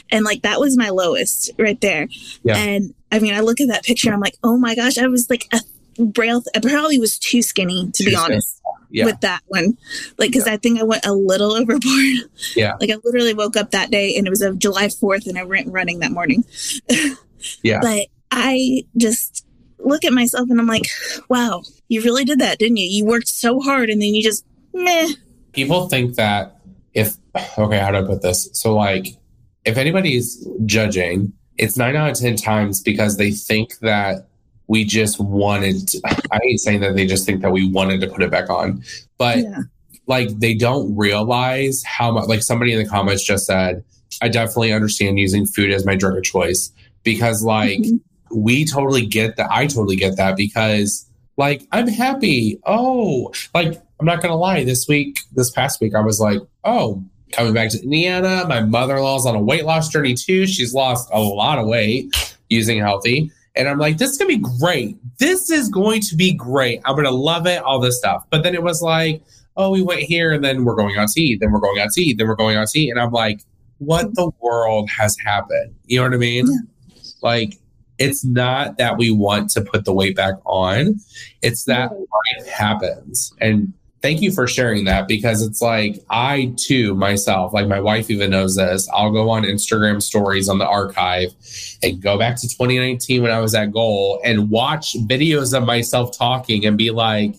and 0.10 0.26
like 0.26 0.42
that 0.42 0.60
was 0.60 0.76
my 0.76 0.90
lowest 0.90 1.52
right 1.60 1.80
there. 1.82 2.08
Yeah. 2.44 2.58
And 2.58 2.96
I 3.12 3.20
mean, 3.20 3.36
I 3.36 3.42
look 3.42 3.62
at 3.62 3.68
that 3.68 3.84
picture, 3.84 4.12
I'm 4.12 4.20
like, 4.20 4.38
oh 4.44 4.58
my 4.58 4.74
gosh, 4.76 4.98
I 4.98 5.08
was 5.08 5.30
like 5.30 5.48
a 5.54 5.60
Braille, 5.98 6.44
I 6.56 6.60
probably 6.60 7.00
was 7.00 7.18
too 7.18 7.42
skinny 7.42 7.90
to 7.92 8.04
too 8.04 8.10
be 8.10 8.16
honest 8.16 8.62
yeah. 8.90 9.06
with 9.06 9.20
that 9.22 9.42
one. 9.48 9.78
Like, 10.18 10.32
because 10.32 10.48
yeah. 10.48 10.54
I 10.54 10.58
think 10.58 10.80
I 10.80 10.84
went 10.84 11.06
a 11.06 11.14
little 11.14 11.52
overboard. 11.56 12.30
Yeah. 12.56 12.74
like 12.80 12.90
I 12.90 12.96
literally 13.04 13.34
woke 13.34 13.58
up 13.58 13.72
that 13.72 13.92
day 13.92 14.16
and 14.18 14.26
it 14.26 14.30
was 14.30 14.42
of 14.42 14.60
July 14.60 14.88
4th 14.88 15.28
and 15.28 15.38
I 15.38 15.44
went 15.44 15.72
running 15.72 16.00
that 16.00 16.12
morning. 16.12 16.46
yeah. 17.64 17.80
But 17.82 18.08
I 18.32 18.86
just 18.98 19.46
look 19.80 20.04
at 20.04 20.14
myself 20.14 20.50
and 20.50 20.60
I'm 20.60 20.68
like, 20.68 20.88
wow, 21.30 21.62
you 21.88 22.02
really 22.02 22.26
did 22.26 22.40
that, 22.40 22.60
didn't 22.60 22.78
you? 22.78 22.86
You 22.86 23.06
worked 23.06 23.28
so 23.28 23.60
hard 23.60 23.90
and 23.90 24.02
then 24.02 24.14
you 24.14 24.24
just 24.24 24.46
meh. 24.74 25.10
People 25.52 25.88
think 25.88 26.16
that 26.16 26.60
if, 26.94 27.16
okay, 27.58 27.80
how 27.80 27.92
do 27.92 27.98
I 27.98 28.04
put 28.04 28.22
this? 28.22 28.50
So, 28.54 28.76
like, 28.76 29.08
if 29.64 29.78
anybody's 29.78 30.48
judging, 30.66 31.34
it's 31.58 31.78
nine 31.78 31.96
out 31.96 32.12
of 32.12 32.18
10 32.18 32.36
times 32.36 32.82
because 32.82 33.18
they 33.18 33.32
think 33.32 33.78
that 33.80 34.28
we 34.68 34.84
just 34.84 35.20
wanted 35.20 35.88
to, 35.88 36.02
I 36.32 36.40
hate 36.44 36.60
saying 36.60 36.82
that 36.82 36.96
they 36.96 37.06
just 37.06 37.26
think 37.26 37.42
that 37.42 37.52
we 37.52 37.70
wanted 37.70 38.02
to 38.02 38.08
put 38.08 38.24
it 38.24 38.32
back 38.32 38.50
on, 38.50 38.84
but 39.18 39.40
yeah. 39.40 39.60
like 40.08 40.30
they 40.40 40.56
don't 40.56 40.96
realize 40.96 41.84
how 41.84 42.12
much, 42.12 42.28
like 42.28 42.42
somebody 42.42 42.74
in 42.74 42.80
the 42.80 42.90
comments 42.90 43.24
just 43.24 43.46
said, 43.46 43.84
I 44.22 44.30
definitely 44.30 44.74
understand 44.74 45.20
using 45.20 45.46
food 45.46 45.72
as 45.72 45.86
my 45.86 45.96
drug 45.96 46.18
of 46.18 46.24
choice 46.24 46.72
because 47.04 47.44
like 47.44 47.80
mm-hmm. 47.80 47.98
we 48.32 48.66
totally 48.66 49.06
get 49.06 49.36
that. 49.38 49.50
I 49.52 49.68
totally 49.68 49.96
get 49.96 50.18
that 50.18 50.36
because 50.36 51.08
like 51.38 51.68
I'm 51.72 51.88
happy. 51.88 52.60
Oh, 52.66 53.34
like 53.54 53.82
I'm 54.00 54.06
not 54.06 54.22
to 54.32 54.36
lie. 54.36 54.64
This 54.64 54.88
week, 54.88 55.20
this 55.34 55.52
past 55.52 55.82
week, 55.82 55.96
I 55.96 56.02
was 56.02 56.20
like, 56.20 56.40
oh, 56.64 57.04
coming 57.32 57.54
back 57.54 57.70
to 57.72 57.82
Indiana. 57.82 58.46
My 58.48 58.62
mother 58.62 58.96
in 58.96 59.04
law's 59.04 59.26
on 59.26 59.36
a 59.36 59.42
weight 59.42 59.66
loss 59.66 59.90
journey 59.90 60.14
too. 60.14 60.48
She's 60.48 60.74
lost 60.74 61.10
a 61.12 61.20
lot 61.20 61.60
of 61.60 61.68
weight 61.68 62.36
using 62.50 62.80
Healthi. 62.80 63.32
And 63.56 63.70
I'm 63.70 63.78
like, 63.78 63.98
this 63.98 64.12
is 64.12 64.18
going 64.18 64.32
to 64.32 64.38
be 64.38 64.58
great. 64.60 64.98
This 65.18 65.50
is 65.50 65.70
going 65.70 66.02
to 66.02 66.16
be 66.16 66.34
great. 66.34 66.82
I'm 66.86 66.94
going 66.96 67.06
to 67.06 67.12
love 67.12 67.48
it, 67.48 67.62
all 67.64 67.80
this 67.80 67.98
stuff. 67.98 68.26
But 68.30 68.44
then 68.44 68.54
it 68.54 68.64
was 68.64 68.82
like, 68.82 69.24
oh, 69.56 69.70
we 69.70 69.82
went 69.82 70.02
here 70.02 70.34
and 70.34 70.44
then 70.44 70.66
we're 70.66 70.76
going 70.76 70.98
out 70.98 71.10
to 71.10 71.22
eat. 71.22 71.40
Then 71.40 71.52
we're 71.52 71.62
going 71.62 71.80
out 71.80 71.92
to 71.92 72.02
eat. 72.02 72.18
Then 72.18 72.28
we're 72.28 72.36
going 72.36 72.58
out 72.58 72.68
to 72.68 72.80
eat. 72.80 72.90
And 72.90 73.00
I'm 73.00 73.12
like, 73.12 73.42
what 73.78 74.14
the 74.16 74.32
world 74.42 74.90
has 74.90 75.16
happened? 75.24 75.74
You 75.86 76.00
know 76.00 76.04
what 76.04 76.14
I 76.14 76.18
mean? 76.18 76.48
Yeah. 76.48 77.06
Like, 77.22 77.56
it's 77.98 78.26
not 78.26 78.78
that 78.78 78.98
we 78.98 79.10
want 79.12 79.50
to 79.52 79.62
put 79.62 79.86
the 79.86 79.94
weight 79.94 80.16
back 80.16 80.36
on, 80.46 81.00
it's 81.42 81.64
that 81.66 81.92
life 81.92 82.48
happens. 82.48 83.34
And 83.40 83.74
thank 84.06 84.22
you 84.22 84.32
for 84.32 84.46
sharing 84.46 84.86
that 84.86 85.08
because 85.08 85.42
it's 85.42 85.64
like 85.64 86.00
I 86.12 86.54
too 86.58 86.94
myself, 86.94 87.54
like 87.54 87.68
my 87.68 87.80
wife 87.80 88.12
even 88.12 88.30
knows 88.30 88.56
this. 88.56 88.88
I'll 88.94 89.10
go 89.10 89.32
on 89.32 89.42
Instagram 89.42 90.00
stories 90.00 90.48
on 90.48 90.60
the 90.60 90.68
archive 90.68 91.34
and 91.82 92.00
go 92.00 92.20
back 92.20 92.36
to 92.36 92.48
2019 92.48 93.24
when 93.24 93.32
I 93.32 93.40
was 93.40 93.56
at 93.56 93.72
goal 93.72 94.22
and 94.24 94.52
watch 94.52 94.96
videos 95.08 95.58
of 95.58 95.66
myself 95.66 96.16
talking 96.16 96.68
and 96.68 96.78
be 96.78 96.92
like, 96.92 97.34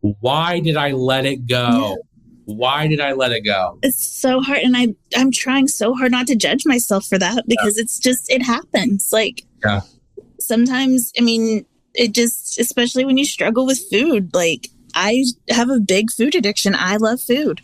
why 0.00 0.60
did 0.60 0.78
I 0.78 0.92
let 0.92 1.26
it 1.26 1.46
go? 1.46 1.98
Why 2.46 2.86
did 2.86 3.00
I 3.00 3.12
let 3.12 3.32
it 3.32 3.42
go? 3.42 3.78
It's 3.82 4.06
so 4.06 4.40
hard. 4.40 4.60
And 4.60 4.74
I, 4.74 4.94
I'm 5.14 5.30
trying 5.30 5.68
so 5.68 5.92
hard 5.92 6.10
not 6.10 6.26
to 6.28 6.36
judge 6.36 6.62
myself 6.64 7.04
for 7.04 7.18
that 7.18 7.44
because 7.46 7.76
yeah. 7.76 7.82
it's 7.82 7.98
just, 7.98 8.30
it 8.30 8.40
happens. 8.40 9.10
Like, 9.12 9.42
yeah. 9.62 9.82
sometimes, 10.40 11.12
I 11.18 11.20
mean, 11.22 11.66
it 11.92 12.12
just, 12.12 12.58
especially 12.58 13.04
when 13.04 13.18
you 13.18 13.26
struggle 13.26 13.66
with 13.66 13.78
food, 13.90 14.34
like, 14.34 14.68
I 14.94 15.24
have 15.50 15.70
a 15.70 15.80
big 15.80 16.10
food 16.10 16.34
addiction. 16.34 16.74
I 16.74 16.96
love 16.96 17.20
food. 17.20 17.60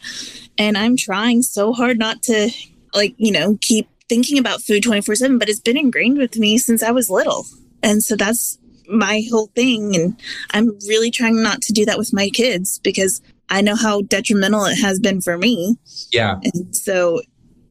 And 0.56 0.76
I'm 0.76 0.96
trying 0.96 1.42
so 1.42 1.72
hard 1.72 1.98
not 1.98 2.22
to, 2.24 2.50
like, 2.94 3.14
you 3.16 3.32
know, 3.32 3.58
keep 3.60 3.88
thinking 4.08 4.38
about 4.38 4.62
food 4.62 4.82
24 4.82 5.14
7, 5.16 5.38
but 5.38 5.48
it's 5.48 5.60
been 5.60 5.76
ingrained 5.76 6.18
with 6.18 6.36
me 6.36 6.58
since 6.58 6.82
I 6.82 6.90
was 6.90 7.10
little. 7.10 7.46
And 7.82 8.02
so 8.02 8.16
that's 8.16 8.58
my 8.88 9.22
whole 9.30 9.48
thing. 9.54 9.94
And 9.94 10.20
I'm 10.52 10.78
really 10.88 11.10
trying 11.10 11.42
not 11.42 11.62
to 11.62 11.72
do 11.72 11.84
that 11.84 11.98
with 11.98 12.12
my 12.12 12.30
kids 12.30 12.78
because 12.78 13.20
I 13.50 13.60
know 13.60 13.76
how 13.76 14.02
detrimental 14.02 14.64
it 14.64 14.76
has 14.76 14.98
been 14.98 15.20
for 15.20 15.38
me. 15.38 15.76
Yeah. 16.12 16.40
And 16.42 16.74
so 16.74 17.20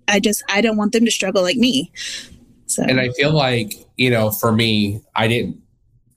I 0.08 0.20
just, 0.20 0.44
I 0.50 0.62
don't 0.62 0.78
want 0.78 0.94
them 0.94 1.06
to 1.06 1.12
struggle 1.12 1.42
like 1.42 1.58
me. 1.58 1.92
So. 2.68 2.84
And 2.84 3.00
I 3.00 3.10
feel 3.10 3.32
like, 3.32 3.74
you 3.98 4.10
know, 4.10 4.32
for 4.32 4.52
me, 4.52 5.02
I 5.16 5.28
didn't 5.28 5.62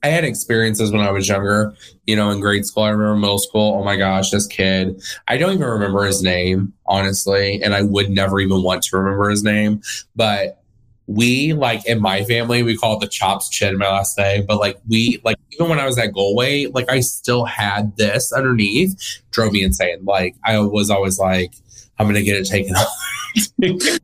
I 0.03 0.09
had 0.09 0.25
experiences 0.25 0.93
when 0.93 1.03
I 1.03 1.11
was 1.11 1.29
younger, 1.29 1.75
you 2.07 2.17
know, 2.17 2.31
in 2.31 2.41
grade 2.41 2.65
school. 2.65 2.85
I 2.85 2.91
remember 2.91 3.17
middle 3.17 3.39
school. 3.39 3.79
Oh 3.79 3.85
my 3.85 3.97
gosh, 3.97 4.31
this 4.31 4.47
kid. 4.47 5.03
I 5.29 5.37
don't 5.37 5.53
even 5.53 5.67
remember 5.67 6.05
his 6.05 6.23
name, 6.23 6.73
honestly. 6.87 7.63
And 7.63 7.75
I 7.75 7.83
would 7.83 8.09
never 8.09 8.41
even 8.41 8.63
want 8.63 8.83
to 8.85 8.97
remember 8.97 9.29
his 9.29 9.45
name. 9.45 9.83
But 10.17 10.63
we, 11.07 11.53
like 11.53 11.85
in 11.87 12.01
my 12.01 12.25
family, 12.25 12.63
we 12.63 12.77
call 12.77 12.97
it 12.97 13.01
the 13.01 13.09
chops 13.09 13.51
chin 13.51 13.77
my 13.77 13.89
last 13.89 14.17
day. 14.17 14.43
But 14.47 14.59
like 14.59 14.79
we, 14.89 15.21
like 15.23 15.37
even 15.51 15.69
when 15.69 15.79
I 15.79 15.85
was 15.85 15.99
at 15.99 16.13
weight, 16.15 16.75
like 16.75 16.91
I 16.91 17.01
still 17.01 17.45
had 17.45 17.95
this 17.97 18.33
underneath, 18.33 19.21
drove 19.33 19.53
me 19.53 19.63
insane. 19.63 20.05
Like 20.05 20.35
I 20.45 20.59
was 20.61 20.89
always 20.89 21.19
like, 21.19 21.53
I'm 21.99 22.07
going 22.07 22.15
to 22.15 22.23
get 22.23 22.37
it 22.37 22.47
taken 22.47 22.75
off. 22.75 22.89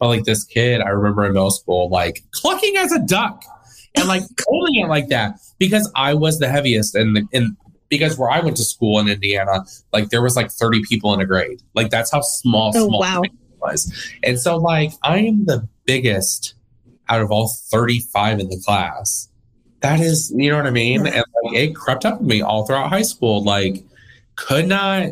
but 0.00 0.08
like 0.08 0.24
this 0.24 0.42
kid, 0.42 0.80
I 0.80 0.88
remember 0.88 1.24
in 1.24 1.32
middle 1.32 1.52
school, 1.52 1.88
like 1.90 2.24
clucking 2.32 2.76
as 2.76 2.90
a 2.90 2.98
duck 2.98 3.44
and 3.94 4.08
like 4.08 4.22
holding 4.46 4.84
it 4.84 4.88
like 4.88 5.08
that 5.08 5.38
because 5.58 5.90
I 5.94 6.14
was 6.14 6.38
the 6.38 6.48
heaviest 6.48 6.94
and 6.94 7.16
in, 7.16 7.28
in 7.32 7.56
because 7.88 8.16
where 8.16 8.30
I 8.30 8.40
went 8.40 8.56
to 8.56 8.64
school 8.64 8.98
in 9.00 9.08
Indiana, 9.08 9.66
like 9.92 10.08
there 10.08 10.22
was 10.22 10.34
like 10.34 10.50
30 10.50 10.82
people 10.88 11.12
in 11.12 11.20
a 11.20 11.26
grade. 11.26 11.62
Like 11.74 11.90
that's 11.90 12.10
how 12.10 12.22
small, 12.22 12.72
oh, 12.74 12.88
small 12.88 13.00
wow. 13.00 13.20
it 13.22 13.32
was. 13.60 13.92
And 14.22 14.40
so 14.40 14.56
like 14.56 14.92
I 15.02 15.18
am 15.18 15.44
the 15.44 15.68
biggest 15.84 16.54
out 17.10 17.20
of 17.20 17.30
all 17.30 17.48
35 17.70 18.40
in 18.40 18.48
the 18.48 18.58
class. 18.64 19.28
That 19.80 20.00
is, 20.00 20.32
you 20.34 20.50
know 20.50 20.56
what 20.56 20.66
I 20.66 20.70
mean? 20.70 21.06
And 21.06 21.24
like, 21.44 21.54
it 21.54 21.74
crept 21.74 22.06
up 22.06 22.20
with 22.20 22.28
me 22.28 22.40
all 22.40 22.64
throughout 22.64 22.88
high 22.88 23.02
school. 23.02 23.44
Like 23.44 23.84
could 24.36 24.68
not, 24.68 25.10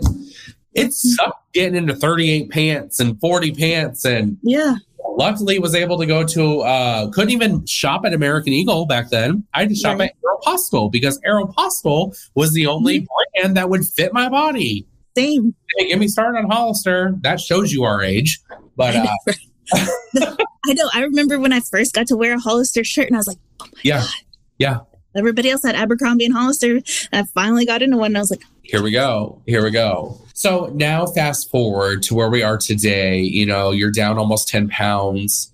it 0.72 0.94
sucked 0.94 1.52
getting 1.52 1.76
into 1.76 1.94
38 1.94 2.50
pants 2.50 2.98
and 2.98 3.20
40 3.20 3.52
pants 3.52 4.06
and 4.06 4.38
Yeah. 4.42 4.76
Luckily 5.20 5.58
was 5.58 5.74
able 5.74 5.98
to 5.98 6.06
go 6.06 6.24
to 6.24 6.60
uh 6.62 7.10
couldn't 7.10 7.30
even 7.30 7.64
shop 7.66 8.02
at 8.06 8.12
American 8.14 8.52
Eagle 8.52 8.86
back 8.86 9.10
then. 9.10 9.44
I 9.54 9.60
had 9.60 9.68
to 9.68 9.74
shop 9.74 9.98
Right. 9.98 10.10
at 10.10 10.16
Aeropostale 10.24 10.90
because 10.90 11.20
Aeropostale 11.20 12.16
was 12.34 12.52
the 12.54 12.66
only 12.66 13.06
brand 13.34 13.56
that 13.56 13.68
would 13.68 13.84
fit 13.86 14.12
my 14.12 14.28
body. 14.28 14.86
Same. 15.16 15.54
Hey, 15.76 15.88
get 15.88 15.98
me 15.98 16.08
started 16.08 16.38
on 16.38 16.50
Hollister. 16.50 17.14
That 17.22 17.38
shows 17.40 17.72
you 17.72 17.84
our 17.84 18.02
age. 18.02 18.40
But 18.76 18.96
uh 18.96 19.06
I 20.66 20.72
know. 20.74 20.88
I 20.94 21.00
remember 21.02 21.38
when 21.38 21.52
I 21.52 21.60
first 21.60 21.94
got 21.94 22.06
to 22.08 22.16
wear 22.16 22.34
a 22.34 22.38
Hollister 22.40 22.82
shirt 22.84 23.06
and 23.06 23.16
I 23.16 23.18
was 23.18 23.26
like, 23.28 23.38
"Oh 23.60 23.66
my 23.74 23.80
Yeah. 23.84 24.04
yeah, 24.58 24.78
everybody 25.14 25.50
else 25.50 25.62
had 25.64 25.74
Abercrombie 25.74 26.24
and 26.26 26.34
Hollister. 26.34 26.80
I 27.12 27.24
finally 27.24 27.66
got 27.66 27.82
into 27.82 27.96
one 27.96 28.06
and 28.12 28.16
I 28.18 28.20
was 28.20 28.30
like, 28.30 28.42
here 28.62 28.82
we 28.82 28.90
go. 28.90 29.42
Here 29.46 29.62
we 29.64 29.70
go. 29.70 30.20
So 30.34 30.70
now 30.74 31.06
fast 31.06 31.50
forward 31.50 32.02
to 32.04 32.14
where 32.14 32.30
we 32.30 32.42
are 32.42 32.56
today. 32.56 33.20
You 33.20 33.44
know, 33.46 33.70
you're 33.72 33.90
down 33.90 34.16
almost 34.18 34.48
10 34.48 34.68
pounds, 34.68 35.52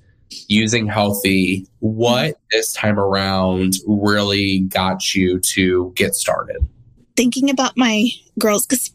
using 0.49 0.87
Healthi. 0.88 1.66
What 1.81 2.37
this 2.53 2.73
time 2.73 2.99
around 2.99 3.75
really 3.87 4.61
got 4.61 5.14
you 5.14 5.38
to 5.55 5.92
get 5.97 6.14
started? 6.14 6.66
thinking 7.16 7.49
about 7.49 7.75
my 7.79 8.05
girls 8.38 8.66
because 8.66 8.92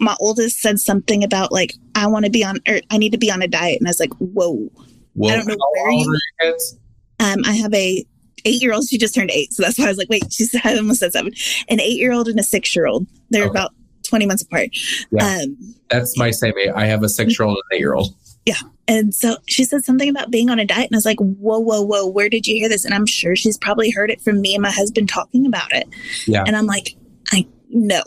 my 0.00 0.16
oldest 0.18 0.60
said 0.60 0.80
something 0.80 1.22
about 1.22 1.52
like 1.52 1.74
I 1.94 2.08
want 2.08 2.24
to 2.24 2.30
be 2.32 2.44
on 2.44 2.58
or 2.66 2.80
I 2.90 2.98
need 2.98 3.12
to 3.12 3.18
be 3.18 3.30
on 3.30 3.40
a 3.40 3.46
diet 3.46 3.78
and 3.78 3.86
I 3.86 3.90
was 3.90 4.00
like 4.00 4.12
whoa 4.14 4.68
Well, 5.14 5.32
I 5.32 5.36
don't 5.36 5.46
know 5.46 5.56
where 5.84 5.92
you- 5.92 6.18
kids? 6.40 6.76
um 7.20 7.38
I 7.44 7.52
have 7.52 7.72
a 7.72 8.04
eight 8.44 8.60
year 8.62 8.72
old 8.72 8.86
she 8.88 8.98
just 8.98 9.14
turned 9.14 9.30
eight 9.30 9.52
so 9.52 9.62
that's 9.62 9.78
why 9.78 9.84
I 9.86 9.88
was 9.88 9.98
like 9.98 10.08
wait 10.08 10.24
she 10.32 10.44
said 10.44 10.60
I 10.64 10.76
almost 10.76 11.00
said 11.00 11.12
seven 11.12 11.32
an 11.68 11.80
eight 11.80 11.98
year 11.98 12.12
old 12.12 12.28
and 12.28 12.38
a 12.40 12.42
six 12.42 12.74
year 12.76 12.86
old 12.86 13.06
they're 13.30 13.42
Okay. 13.44 13.50
about 13.50 13.72
20 14.08 14.26
months 14.26 14.42
apart 14.42 14.68
Yeah. 15.10 15.40
um 15.42 15.56
That's 15.90 16.18
my 16.18 16.30
same 16.30 16.52
age. 16.58 16.70
I 16.74 16.86
have 16.86 17.02
a 17.02 17.08
six 17.08 17.38
year 17.38 17.46
old 17.46 17.56
and 17.56 17.62
an 17.70 17.76
eight 17.76 17.80
year 17.80 17.94
old. 17.94 18.14
Yeah. 18.44 18.54
And 18.88 19.14
so 19.14 19.36
she 19.46 19.62
said 19.62 19.84
something 19.84 20.08
about 20.08 20.30
being 20.32 20.50
on 20.50 20.58
a 20.58 20.64
diet 20.64 20.86
and 20.88 20.94
I 20.94 20.98
was 20.98 21.04
like 21.06 21.18
whoa 21.20 21.60
whoa 21.60 21.82
whoa 21.82 22.06
where 22.06 22.28
did 22.28 22.46
you 22.46 22.56
hear 22.56 22.68
this 22.68 22.84
and 22.84 22.92
I'm 22.92 23.06
sure 23.06 23.36
she's 23.36 23.56
probably 23.56 23.90
heard 23.90 24.10
it 24.10 24.20
from 24.20 24.40
me 24.40 24.54
and 24.54 24.62
my 24.62 24.70
husband 24.72 25.08
talking 25.08 25.46
about 25.46 25.72
it 25.72 25.88
Yeah. 26.26 26.42
and 26.46 26.56
I'm 26.56 26.66
like 26.66 26.96
I 27.32 27.46
no 27.70 28.02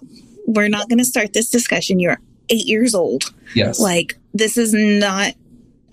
we're 0.48 0.68
not 0.68 0.90
going 0.90 1.00
to 1.00 1.06
start 1.06 1.34
this 1.34 1.50
discussion 1.50 2.00
you're 2.00 2.20
eight 2.50 2.66
years 2.68 2.94
old 2.94 3.34
Yes. 3.56 3.80
like 3.80 4.18
this 4.34 4.58
is 4.58 4.74
not 4.74 5.34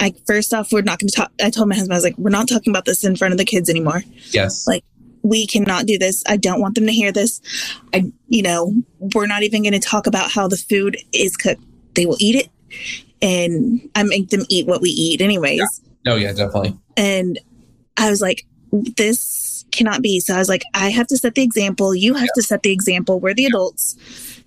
like 0.03 0.17
first 0.27 0.53
off 0.53 0.73
we're 0.73 0.83
not 0.83 0.99
going 0.99 1.09
to 1.09 1.15
talk 1.17 1.33
i 1.43 1.49
told 1.49 1.69
my 1.69 1.75
husband 1.75 1.93
i 1.95 1.97
was 1.97 2.05
like 2.05 2.19
we're 2.19 2.31
not 2.31 2.49
talking 2.49 2.71
about 2.73 2.85
this 2.85 3.05
in 3.05 3.17
front 3.17 3.33
of 3.33 3.39
the 3.39 3.45
kids 3.45 3.71
anymore. 3.71 4.03
Yes. 4.31 4.67
like- 4.67 4.85
we 5.25 5.47
cannot 5.47 5.87
do 5.87 5.99
this. 5.99 6.25
I 6.27 6.37
don't 6.37 6.61
want 6.61 6.75
them 6.75 6.87
to 6.87 6.93
hear 6.93 7.13
this. 7.13 7.41
I 7.95 8.11
you 8.29 8.43
know 8.43 8.75
we're 9.15 9.29
not 9.29 9.45
even 9.45 9.63
going 9.63 9.73
to 9.73 9.79
talk 9.79 10.09
about 10.09 10.33
how 10.33 10.49
the 10.49 10.57
food 10.57 10.97
is 11.13 11.37
cooked. 11.37 11.63
They 11.95 12.07
will 12.07 12.17
eat 12.19 12.35
it 12.35 12.49
and 13.21 13.89
i 13.95 14.03
make 14.03 14.31
them 14.31 14.45
eat 14.49 14.67
what 14.67 14.81
we 14.81 14.91
eat 14.91 15.21
anyways. 15.21 15.63
No, 16.05 16.17
yeah, 16.17 16.33
definitely. 16.33 16.77
and 16.97 17.39
i 17.97 18.11
was 18.11 18.21
like 18.21 18.45
this 18.73 19.65
cannot 19.71 20.03
be. 20.03 20.19
So 20.19 20.35
i 20.35 20.39
was 20.39 20.49
like 20.49 20.65
i 20.75 20.91
have 20.91 21.07
to 21.07 21.17
set 21.17 21.37
the 21.37 21.43
example. 21.43 21.95
You 21.95 22.15
have 22.15 22.33
to 22.35 22.43
set 22.43 22.65
the 22.65 22.73
example. 22.73 23.21
We're 23.21 23.35
the 23.35 23.47
adults. 23.47 23.97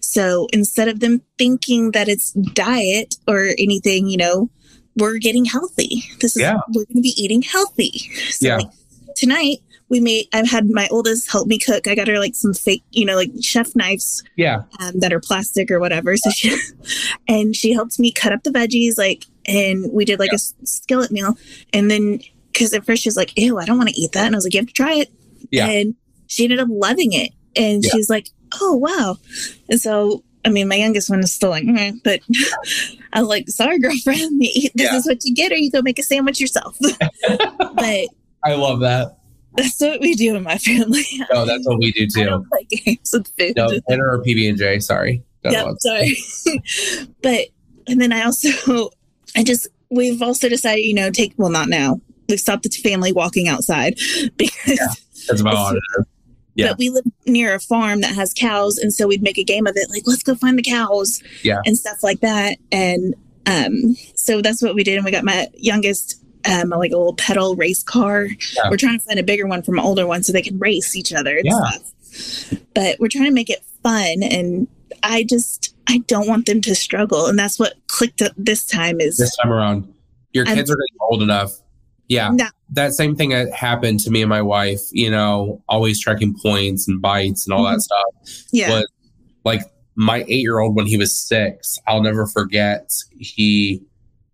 So 0.01 0.47
instead 0.51 0.89
of 0.89 0.99
them 0.99 1.21
thinking 1.37 1.91
that 1.91 2.09
it's 2.09 2.31
diet 2.33 3.15
or 3.29 3.47
anything 3.57 4.07
you 4.07 4.17
know 4.17 4.49
we're 4.97 5.17
getting 5.17 5.45
healthy 5.45 6.03
this 6.21 6.35
is 6.35 6.41
Yeah. 6.41 6.57
we're 6.69 6.85
going 6.85 6.95
to 6.97 7.01
be 7.01 7.13
eating 7.17 7.41
healthy 7.41 7.91
so 8.29 8.47
Yeah. 8.47 8.57
like 8.57 8.67
tonight 9.15 9.57
we 9.89 9.99
made 9.99 10.27
i've 10.33 10.49
had 10.49 10.69
my 10.69 10.87
oldest 10.91 11.31
help 11.31 11.47
me 11.47 11.59
cook 11.59 11.87
i 11.87 11.93
got 11.95 12.07
her 12.07 12.17
like 12.19 12.35
some 12.35 12.53
fake 12.53 12.83
you 12.91 13.05
know 13.05 13.15
like 13.15 13.31
chef 13.41 13.75
knives 13.75 14.23
Yeah. 14.35 14.63
um, 14.79 14.99
that 14.99 15.13
are 15.13 15.19
plastic 15.19 15.69
or 15.71 15.79
whatever. 15.79 16.15
So 16.17 16.29
she, 16.31 16.57
and 17.27 17.55
she 17.55 17.73
helped 17.73 17.99
me 17.99 18.11
cut 18.11 18.33
up 18.33 18.43
the 18.43 18.49
veggies, 18.51 18.97
like, 18.97 19.25
and 19.47 19.91
we 19.91 20.05
did 20.05 20.19
like 20.19 20.31
a 20.33 20.37
skillet 20.39 21.11
meal. 21.11 21.37
And 21.73 21.89
then, 21.91 22.19
because 22.51 22.73
at 22.73 22.85
first 22.85 23.03
she 23.03 23.09
was 23.09 23.15
like, 23.17 23.37
ew, 23.37 23.57
I 23.59 23.65
don't 23.65 23.77
want 23.77 23.89
to 23.89 23.99
eat 24.01 24.11
that. 24.13 24.25
And 24.25 24.35
I 24.35 24.37
was 24.37 24.43
like, 24.45 24.53
you 24.53 24.59
have 24.61 24.67
to 24.67 24.73
try 24.73 24.93
it. 24.95 25.11
Yeah. 25.51 25.67
And 25.67 25.95
she 26.27 26.43
ended 26.45 26.59
up 26.59 26.67
loving 26.71 27.13
it. 27.13 27.31
And 27.55 27.83
Yeah. 27.83 27.91
she's 27.93 28.09
like, 28.09 28.29
oh, 28.61 28.75
wow. 28.75 29.17
And 29.69 29.79
so, 29.79 30.23
I 30.45 30.49
mean, 30.49 30.67
my 30.67 30.75
youngest 30.75 31.09
one 31.09 31.19
is 31.21 31.33
still 31.33 31.49
like, 31.49 31.63
mm, 31.63 31.99
but 32.03 32.21
I 33.13 33.19
was 33.21 33.29
like, 33.29 33.49
sorry, 33.49 33.79
girlfriend, 33.79 34.39
this 34.41 34.69
Yeah. 34.75 34.95
is 34.95 35.05
what 35.05 35.23
you 35.25 35.33
get, 35.33 35.51
or 35.51 35.55
you 35.55 35.71
go 35.71 35.81
make 35.81 35.99
a 35.99 36.03
sandwich 36.03 36.39
yourself. 36.39 36.77
but 37.27 38.07
I 38.43 38.53
love 38.53 38.79
that. 38.81 39.17
that's 39.55 39.79
what 39.81 39.99
we 40.01 40.13
do 40.13 40.35
in 40.35 40.43
my 40.43 40.57
family. 40.57 41.03
No, 41.31 41.45
that's 41.45 41.65
what 41.67 41.79
we 41.79 41.91
do 41.91 42.03
I 42.03 42.07
too. 42.07 42.25
don't 42.29 42.47
play 42.49 42.63
games 42.69 43.09
with 43.11 43.27
food. 43.37 43.53
No, 43.55 43.67
dinner 43.89 44.09
or 44.11 44.23
PB 44.23 44.49
and 44.49 44.57
J. 44.57 44.79
Sorry. 44.79 45.23
Was- 45.43 45.77
sorry. 45.81 46.15
but 47.21 47.47
and 47.87 48.01
then 48.01 48.11
I 48.11 48.23
also 48.23 48.89
I 49.35 49.43
just 49.43 49.67
we've 49.91 50.21
also 50.21 50.49
decided, 50.49 50.81
you 50.81 50.93
know, 50.93 51.11
take 51.11 51.33
well 51.37 51.49
not 51.49 51.69
now. 51.69 51.99
We've 52.27 52.39
stopped 52.39 52.63
the 52.63 52.69
family 52.69 53.11
walking 53.11 53.47
outside 53.47 53.95
because 54.37 54.79
That's 55.27 55.41
about 55.41 55.55
all 55.55 55.71
it 55.71 55.79
is. 55.99 56.05
Yeah. 56.55 56.69
but 56.69 56.77
we 56.77 56.89
live 56.89 57.03
near 57.25 57.53
a 57.55 57.59
farm 57.59 58.01
that 58.01 58.15
has 58.15 58.33
cows 58.33 58.77
and 58.77 58.93
so 58.93 59.07
we'd 59.07 59.21
make 59.21 59.37
a 59.37 59.43
game 59.43 59.67
of 59.67 59.75
it 59.75 59.89
like 59.89 60.03
let's 60.05 60.23
go 60.23 60.35
find 60.35 60.57
the 60.57 60.63
cows 60.63 61.21
Yeah. 61.43 61.59
and 61.65 61.77
stuff 61.77 62.01
like 62.03 62.21
that 62.21 62.57
and 62.71 63.13
um 63.45 63.95
so 64.15 64.41
that's 64.41 64.61
what 64.61 64.73
we 64.75 64.83
did 64.83 64.95
and 64.95 65.05
we 65.05 65.11
got 65.11 65.23
my 65.23 65.47
youngest 65.55 66.21
um 66.49 66.69
like 66.69 66.91
a 66.91 66.97
little 66.97 67.13
pedal 67.15 67.55
race 67.55 67.83
car 67.83 68.25
Yeah. 68.55 68.69
we're 68.69 68.77
trying 68.77 68.99
to 68.99 69.05
find 69.05 69.19
a 69.19 69.23
bigger 69.23 69.47
one 69.47 69.61
from 69.63 69.77
an 69.79 69.85
older 69.85 70.07
one 70.07 70.23
so 70.23 70.31
they 70.33 70.41
can 70.41 70.57
race 70.59 70.95
each 70.95 71.13
other 71.13 71.35
and 71.37 71.45
Yeah. 71.45 71.69
stuff 71.69 72.59
but 72.73 72.97
we're 72.99 73.09
trying 73.09 73.25
to 73.25 73.31
make 73.31 73.49
it 73.49 73.63
fun 73.83 74.23
and 74.23 74.67
i 75.03 75.23
just 75.23 75.75
i 75.87 75.97
don't 76.07 76.27
want 76.27 76.45
them 76.45 76.61
to 76.61 76.73
struggle 76.73 77.27
and 77.27 77.37
that's 77.37 77.59
what 77.59 77.73
clicked 77.87 78.21
up 78.21 78.31
this 78.37 78.65
time 78.65 79.01
is 79.01 79.17
This 79.17 79.35
time 79.43 79.51
around, 79.51 79.93
your 80.33 80.47
I'm- 80.47 80.55
kids 80.55 80.71
are 80.71 80.75
getting 80.75 80.97
old 81.09 81.21
enough. 81.23 81.51
Yeah. 82.07 82.29
No. 82.31 82.47
That 82.71 82.93
same 82.93 83.15
thing 83.15 83.29
that 83.29 83.51
happened 83.53 83.99
to 84.01 84.11
me 84.11 84.21
and 84.21 84.29
my 84.29 84.41
wife, 84.41 84.79
you 84.91 85.09
know, 85.09 85.61
always 85.69 85.99
tracking 85.99 86.35
points 86.41 86.87
and 86.87 87.01
bites 87.01 87.45
and 87.47 87.53
all 87.53 87.63
that 87.63 87.77
Mhm. 87.77 87.81
stuff. 87.81 88.43
yeah 88.51 88.69
was 88.69 88.87
like 89.43 89.61
my 89.95 90.23
eight 90.27 90.41
year 90.41 90.59
old 90.59 90.75
when 90.75 90.85
he 90.87 90.97
was 90.97 91.17
six, 91.17 91.77
I'll 91.87 92.01
never 92.01 92.25
forget. 92.27 92.91
He 93.17 93.81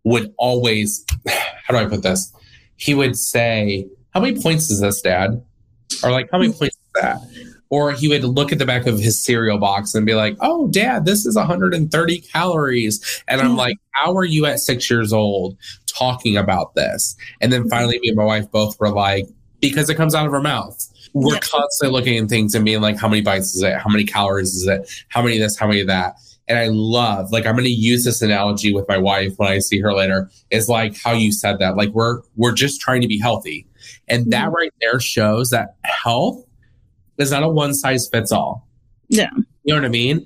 would 0.03 0.33
always, 0.37 1.05
how 1.27 1.71
do 1.73 1.77
I 1.77 1.85
put 1.85 2.03
this? 2.03 2.31
He 2.77 2.93
would 2.93 3.15
say, 3.17 3.87
How 4.11 4.19
many 4.21 4.41
points 4.41 4.69
is 4.71 4.79
this, 4.81 5.01
dad? 5.01 5.41
Or 6.03 6.11
like, 6.11 6.29
How 6.31 6.39
many 6.39 6.51
points 6.51 6.75
is 6.75 7.01
that? 7.01 7.21
Or 7.71 7.91
he 7.93 8.07
would 8.07 8.23
look 8.23 8.51
at 8.51 8.59
the 8.59 8.65
back 8.65 8.85
of 8.85 8.99
his 8.99 9.19
cereal 9.23 9.57
box 9.57 9.95
and 9.95 10.05
be 10.05 10.13
like, 10.13 10.37
Oh, 10.41 10.67
dad, 10.67 11.05
this 11.05 11.25
is 11.25 11.35
130 11.35 12.19
calories. 12.19 13.23
And 13.27 13.41
I'm 13.41 13.55
like, 13.55 13.77
How 13.91 14.15
are 14.15 14.25
you 14.25 14.45
at 14.45 14.59
six 14.59 14.89
years 14.89 15.11
old 15.11 15.57
talking 15.87 16.37
about 16.37 16.75
this? 16.75 17.15
And 17.41 17.51
then 17.51 17.67
finally, 17.69 17.97
me 17.99 18.09
and 18.09 18.17
my 18.17 18.25
wife 18.25 18.51
both 18.51 18.79
were 18.79 18.89
like, 18.89 19.25
Because 19.61 19.89
it 19.89 19.95
comes 19.95 20.13
out 20.13 20.27
of 20.27 20.31
her 20.31 20.41
mouth 20.41 20.87
we're 21.13 21.39
constantly 21.39 21.97
looking 21.97 22.17
at 22.23 22.29
things 22.29 22.55
and 22.55 22.63
being 22.63 22.81
like, 22.81 22.97
how 22.97 23.07
many 23.09 23.21
bites 23.21 23.53
is 23.55 23.61
it? 23.61 23.77
How 23.77 23.89
many 23.89 24.05
calories 24.05 24.55
is 24.55 24.67
it? 24.67 24.89
How 25.09 25.21
many 25.21 25.35
of 25.37 25.41
this? 25.41 25.57
How 25.57 25.67
many 25.67 25.81
of 25.81 25.87
that? 25.87 26.15
And 26.47 26.57
I 26.57 26.67
love, 26.67 27.31
like, 27.31 27.45
I'm 27.45 27.53
going 27.53 27.65
to 27.65 27.69
use 27.69 28.03
this 28.03 28.21
analogy 28.21 28.73
with 28.73 28.87
my 28.87 28.97
wife 28.97 29.33
when 29.37 29.49
I 29.51 29.59
see 29.59 29.79
her 29.81 29.93
later. 29.93 30.29
Is 30.49 30.69
like 30.69 30.97
how 31.01 31.11
you 31.11 31.31
said 31.31 31.59
that. 31.59 31.75
Like, 31.75 31.89
we're 31.89 32.21
we're 32.35 32.53
just 32.53 32.81
trying 32.81 33.01
to 33.01 33.07
be 33.07 33.19
healthy, 33.19 33.67
and 34.07 34.31
that 34.31 34.49
Mhm. 34.49 34.53
right 34.53 34.73
there 34.81 34.99
shows 34.99 35.49
that 35.49 35.75
health 35.83 36.45
is 37.21 37.31
not 37.31 37.43
a 37.43 37.49
one 37.49 37.73
size 37.73 38.07
fits 38.11 38.31
all. 38.31 38.67
Yeah. 39.07 39.29
you 39.63 39.73
know 39.73 39.75
what 39.75 39.85
I 39.85 39.89
mean. 39.89 40.25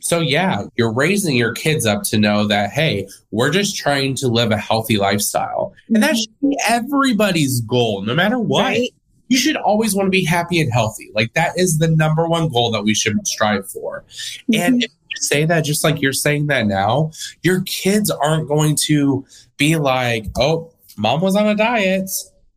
So 0.00 0.20
yeah, 0.20 0.64
you're 0.76 0.92
raising 0.92 1.34
your 1.36 1.52
kids 1.52 1.86
up 1.86 2.02
to 2.04 2.18
know 2.18 2.46
that 2.46 2.70
hey, 2.70 3.08
we're 3.30 3.50
just 3.50 3.76
trying 3.76 4.14
to 4.16 4.28
live 4.28 4.50
a 4.50 4.58
healthy 4.58 4.98
lifestyle, 4.98 5.72
and 5.88 6.02
that 6.02 6.16
should 6.16 6.40
be 6.42 6.58
everybody's 6.68 7.60
goal, 7.62 8.02
no 8.02 8.14
matter 8.14 8.38
what 8.38 8.62
right 8.64 8.90
you 9.28 9.38
should 9.38 9.56
always 9.56 9.94
want 9.94 10.06
to 10.06 10.10
be 10.10 10.22
happy 10.22 10.60
and 10.60 10.70
healthy. 10.70 11.10
Like 11.14 11.32
that 11.32 11.52
is 11.56 11.78
the 11.78 11.88
number 11.88 12.28
one 12.28 12.48
goal 12.50 12.70
that 12.72 12.84
we 12.84 12.92
should 12.94 13.26
strive 13.26 13.66
for. 13.70 14.04
And 14.52 14.82
Mhm. 14.82 14.84
if 14.84 14.90
you 14.90 15.16
say 15.22 15.46
that 15.46 15.64
just 15.64 15.82
like 15.82 16.02
you're 16.02 16.12
saying 16.12 16.48
that 16.48 16.66
now, 16.66 17.10
your 17.42 17.62
kids 17.62 18.10
aren't 18.10 18.46
going 18.48 18.76
to 18.84 19.24
be 19.56 19.76
like, 19.76 20.26
oh, 20.36 20.70
mom 20.98 21.22
was 21.22 21.34
on 21.36 21.46
a 21.48 21.54
diet. 21.54 22.10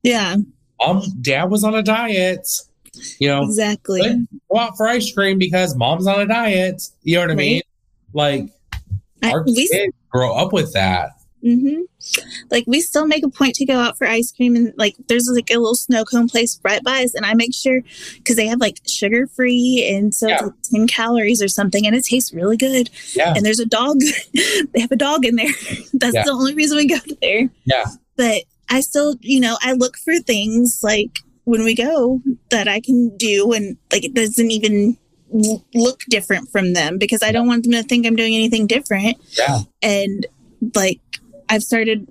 yeah 0.04 0.36
Mom, 0.82 1.02
dad 1.22 1.46
was 1.50 1.64
on 1.64 1.74
a 1.74 1.82
diet. 1.82 2.46
You 3.20 3.28
know, 3.30 3.44
exactly 3.44 4.02
Right. 4.02 4.18
go 4.52 4.60
out 4.60 4.78
for 4.78 4.88
ice 4.88 5.12
cream 5.12 5.38
because 5.38 5.76
mom's 5.76 6.08
on 6.08 6.20
a 6.22 6.28
diet. 6.28 6.82
You 7.04 7.16
know 7.16 7.22
what 7.22 7.32
I 7.32 7.36
mean? 7.36 7.62
Like 8.14 8.50
I- 9.24 9.32
our 9.32 9.44
we- 9.44 9.54
kids 9.68 9.94
grow 10.10 10.34
up 10.36 10.54
with 10.54 10.74
that. 10.74 11.12
hmm 11.44 11.82
Like 12.50 12.64
we 12.68 12.82
still 12.82 13.06
make 13.06 13.24
a 13.24 13.30
point 13.30 13.56
to 13.56 13.66
go 13.66 13.78
out 13.80 13.98
for 13.98 14.08
ice 14.08 14.32
cream, 14.32 14.56
and 14.56 14.74
like 14.78 14.96
there's 15.08 15.30
like 15.34 15.50
a 15.52 15.58
little 15.58 15.76
snow 15.76 16.04
cone 16.04 16.28
place 16.28 16.60
right 16.64 16.84
by 16.84 17.04
us, 17.04 17.14
and 17.14 17.26
I 17.26 17.34
make 17.36 17.54
sure 17.54 17.82
because 18.16 18.36
they 18.36 18.48
have 18.48 18.60
like 18.60 18.80
sugar 18.88 19.28
free, 19.28 19.88
and 19.94 20.14
so 20.14 20.28
it's 20.28 20.42
like 20.42 20.52
ten 20.64 20.88
calories 20.88 21.42
or 21.42 21.48
something, 21.48 21.86
and 21.86 21.96
it 21.96 22.06
tastes 22.06 22.34
really 22.34 22.58
good. 22.58 22.90
Yeah. 23.16 23.34
And 23.36 23.46
there's 23.46 23.60
a 23.60 23.66
dog; 23.66 24.00
they 24.74 24.80
have 24.80 24.92
a 24.92 24.96
dog 24.96 25.26
in 25.26 25.36
there. 25.36 25.52
That's 25.94 26.16
Yeah. 26.16 26.24
the 26.26 26.32
only 26.32 26.56
reason 26.56 26.78
we 26.78 26.88
go 26.88 26.98
there. 27.22 27.50
Yeah. 27.66 27.86
But 28.16 28.44
I 28.70 28.82
still, 28.82 29.16
you 29.22 29.40
know, 29.40 29.58
I 29.62 29.74
look 29.74 29.98
for 29.98 30.18
things 30.20 30.80
like 30.84 31.20
when 31.48 31.64
we 31.64 31.74
go 31.74 32.22
that 32.52 32.68
I 32.68 32.82
can 32.82 33.16
do, 33.16 33.54
and 33.54 33.78
like 33.92 34.04
it 34.04 34.14
doesn't 34.14 34.52
even 34.52 34.98
look 35.74 36.02
different 36.10 36.50
from 36.52 36.74
them 36.74 36.98
because 36.98 37.24
I 37.24 37.32
don't 37.32 37.48
want 37.48 37.64
them 37.64 37.72
to 37.72 37.84
think 37.84 38.06
I'm 38.06 38.16
doing 38.18 38.36
anything 38.36 38.68
different. 38.68 39.18
Yeah. 39.38 39.60
And 39.82 40.26
like, 40.76 41.00
I've 41.50 41.64
started, 41.64 42.10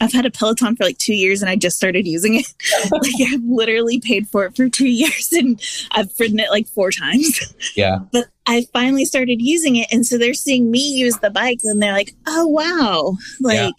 I've 0.00 0.12
had 0.12 0.26
a 0.26 0.30
Peloton 0.32 0.74
for 0.74 0.82
like 0.84 0.98
two 0.98 1.14
years 1.14 1.42
and 1.42 1.48
I 1.50 1.54
just 1.54 1.76
started 1.76 2.06
using 2.06 2.34
it. 2.34 2.46
like, 2.90 3.32
I've 3.32 3.44
literally 3.44 4.00
paid 4.00 4.26
for 4.28 4.44
it 4.46 4.56
for 4.56 4.68
two 4.68 4.88
years 4.88 5.28
and 5.32 5.60
I've 5.92 6.10
ridden 6.18 6.40
it 6.40 6.50
like 6.50 6.66
four 6.68 6.90
times. 6.90 7.54
Yeah. 7.76 7.98
but 8.12 8.26
I 8.46 8.66
finally 8.72 9.04
started 9.04 9.40
using 9.40 9.76
it. 9.76 9.86
And 9.92 10.04
so 10.04 10.18
they're 10.18 10.34
seeing 10.34 10.70
me 10.70 10.80
use 10.80 11.18
the 11.18 11.30
bike 11.30 11.60
and 11.62 11.80
they're 11.80 11.92
like, 11.92 12.14
oh, 12.26 12.48
wow, 12.48 13.16
like 13.40 13.56
Yeah. 13.56 13.70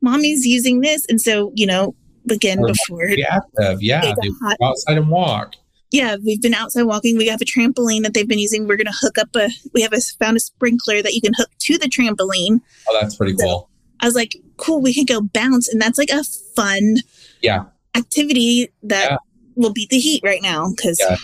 mommy's 0.00 0.46
using 0.46 0.80
this. 0.80 1.04
And 1.08 1.20
so, 1.20 1.50
you 1.56 1.66
know, 1.66 1.94
again, 2.30 2.58
Or 2.60 2.68
before 2.68 3.06
Be 3.08 3.24
active. 3.24 3.82
Yeah. 3.82 4.14
They 4.20 4.28
hot- 4.42 4.56
outside 4.62 4.96
and 4.98 5.08
walk. 5.08 5.54
yeah, 5.90 6.16
we've 6.24 6.40
been 6.42 6.54
outside 6.54 6.82
walking. 6.84 7.16
We 7.16 7.26
have 7.28 7.40
a 7.40 7.44
trampoline 7.44 8.02
that 8.02 8.14
they've 8.14 8.28
been 8.28 8.38
using. 8.38 8.66
We're 8.66 8.76
going 8.76 8.86
to 8.86 8.98
hook 9.00 9.18
up 9.18 9.28
a, 9.36 9.48
we 9.74 9.82
have 9.82 9.92
a, 9.92 10.00
found 10.18 10.36
a 10.36 10.40
sprinkler 10.40 11.02
that 11.02 11.14
you 11.14 11.20
can 11.20 11.34
hook 11.34 11.50
to 11.60 11.78
the 11.78 11.86
trampoline. 11.88 12.60
Oh, 12.88 12.98
that's 13.00 13.14
pretty 13.16 13.34
cool. 13.36 13.68
I 14.00 14.06
was 14.06 14.14
like, 14.14 14.36
cool, 14.56 14.80
we 14.82 14.92
could 14.94 15.06
go 15.06 15.20
bounce. 15.20 15.68
And 15.68 15.80
that's 15.80 15.98
like 15.98 16.10
a 16.10 16.24
fun 16.56 16.96
Yeah. 17.42 17.64
activity 17.96 18.70
that 18.82 19.10
Yeah. 19.12 19.16
will 19.54 19.72
beat 19.72 19.90
the 19.90 19.98
heat 20.00 20.20
right 20.24 20.42
now. 20.42 20.72
Cause 20.82 20.98
Yeah. 21.00 21.16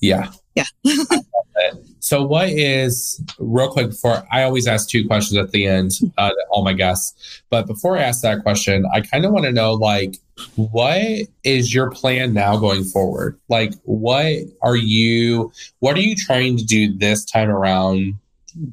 Yeah. 0.00 0.30
Yeah. 0.56 0.64
I 0.86 0.96
love 0.96 1.26
it. 1.56 1.84
so, 2.00 2.22
what 2.24 2.48
is 2.48 3.22
real 3.38 3.70
quick 3.70 3.90
before 3.90 4.26
I 4.32 4.42
always 4.42 4.66
ask 4.66 4.88
two 4.88 5.06
questions 5.06 5.38
at 5.38 5.50
the 5.50 5.66
end, 5.66 5.92
uh, 6.16 6.30
to 6.30 6.46
all 6.50 6.64
my 6.64 6.72
guests. 6.72 7.42
But 7.50 7.66
before 7.66 7.98
I 7.98 8.02
ask 8.02 8.22
that 8.22 8.42
question, 8.42 8.86
I 8.92 9.02
kind 9.02 9.24
of 9.24 9.32
want 9.32 9.44
to 9.44 9.52
know 9.52 9.74
like, 9.74 10.16
what 10.56 11.02
is 11.44 11.74
your 11.74 11.90
plan 11.90 12.32
now 12.32 12.56
going 12.56 12.84
forward? 12.84 13.38
Like, 13.48 13.74
what 13.84 14.34
are 14.62 14.76
you, 14.76 15.52
what 15.80 15.96
are 15.96 16.00
you 16.00 16.16
trying 16.16 16.56
to 16.56 16.64
do 16.64 16.96
this 16.96 17.24
time 17.24 17.50
around 17.50 18.14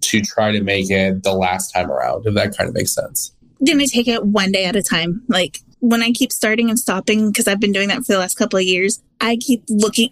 to 0.02 0.22
try 0.22 0.52
to 0.52 0.62
make 0.62 0.89
it 0.89 1.24
the 1.24 1.34
last 1.34 1.72
time 1.72 1.91
around? 1.91 2.26
If 2.26 2.36
that 2.36 2.58
kind 2.58 2.69
of 2.69 2.76
makes 2.76 2.93
sense. 2.93 3.34
gonna 3.65 3.88
take 3.88 4.08
it 4.08 4.26
one 4.26 4.52
day 4.52 4.65
at 4.65 4.76
a 4.76 4.84
time. 4.84 5.24
Like 5.28 5.60
when 5.80 6.02
I 6.02 6.12
keep 6.12 6.32
starting 6.32 6.69
and 6.69 6.80
stopping, 6.80 7.30
because 7.30 7.48
I've 7.48 7.60
been 7.60 7.74
doing 7.74 7.89
that 7.89 8.06
for 8.06 8.13
the 8.13 8.19
last 8.19 8.36
couple 8.36 8.58
of 8.58 8.65
years, 8.65 9.02
I 9.19 9.36
keep 9.38 9.63
looking 9.69 10.12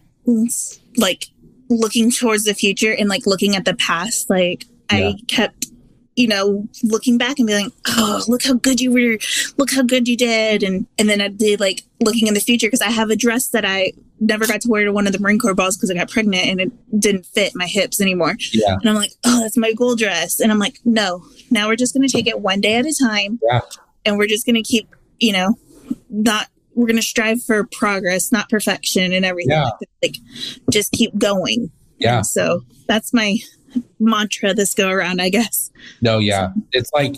like 0.98 1.28
looking 1.72 2.12
towards 2.12 2.44
the 2.44 2.54
future 2.54 2.94
and 2.94 3.10
like 3.10 3.26
looking 3.26 3.56
at 3.56 3.66
the 3.66 3.74
past. 3.76 4.30
Like 4.30 4.66
Yeah. 4.92 5.10
I 5.10 5.16
kept, 5.28 5.68
you 6.16 6.28
know, 6.28 6.68
looking 6.84 7.18
back 7.18 7.40
and 7.40 7.48
being 7.48 7.64
like, 7.66 7.74
oh, 7.88 8.22
look 8.28 8.44
how 8.44 8.54
good 8.54 8.82
you 8.82 8.92
were, 8.92 9.18
look 9.58 9.72
how 9.72 9.82
good 9.82 10.08
you 10.08 10.18
did. 10.18 10.62
And 10.62 10.86
and 11.00 11.10
then 11.10 11.22
I'd 11.22 11.38
be 11.38 11.58
like 11.58 11.84
looking 12.02 12.28
in 12.28 12.34
the 12.34 12.40
future 12.42 12.68
because 12.68 12.82
I 12.82 12.92
have 12.92 13.10
a 13.10 13.16
dress 13.16 13.48
that 13.50 13.66
I 13.66 13.94
never 14.20 14.46
got 14.46 14.62
to 14.62 14.70
wear 14.70 14.86
to 14.86 14.92
one 14.92 15.08
of 15.08 15.14
the 15.14 15.20
Marine 15.20 15.40
Corps 15.40 15.56
balls 15.56 15.78
because 15.78 15.90
I 15.90 15.96
got 15.96 16.10
pregnant 16.12 16.46
and 16.46 16.62
it 16.62 17.00
didn't 17.00 17.26
fit 17.26 17.54
my 17.56 17.66
hips 17.66 18.00
anymore. 18.00 18.36
Yeah. 18.52 18.76
And 18.80 18.90
I'm 18.90 18.96
like, 18.96 19.14
oh, 19.24 19.42
that's 19.42 19.58
my 19.58 19.74
goal 19.74 19.96
dress. 19.96 20.40
And 20.40 20.52
I'm 20.52 20.60
like, 20.60 20.78
no, 20.86 21.24
now 21.50 21.68
we're 21.68 21.76
just 21.76 21.96
going 21.96 22.08
to 22.08 22.12
take 22.12 22.28
it 22.28 22.40
one 22.40 22.62
day 22.62 22.76
at 22.76 22.86
a 22.86 22.94
time. 22.94 23.40
Yeah. 23.50 23.62
And 24.06 24.18
we're 24.18 24.28
just 24.28 24.46
going 24.46 24.56
to 24.56 24.62
keep, 24.62 24.94
you 25.20 25.32
know, 25.34 25.58
not, 26.10 26.50
we're 26.76 26.88
going 26.88 26.96
to 26.98 27.02
strive 27.02 27.44
for 27.44 27.66
progress, 27.66 28.32
not 28.32 28.50
perfection 28.50 29.12
and 29.14 29.26
everything. 29.26 29.52
Yeah. 29.52 29.70
Like, 30.02 30.16
just 30.72 30.92
keep 30.92 31.18
going. 31.18 31.70
Yeah. 32.00 32.22
So 32.22 32.62
that's 32.88 33.14
my 33.14 33.38
mantra 34.00 34.54
this 34.54 34.74
go 34.74 34.90
around, 34.90 35.22
I 35.22 35.30
guess. 35.30 35.70
No, 36.02 36.18
yeah. 36.20 36.50
It's 36.72 36.92
like 36.94 37.16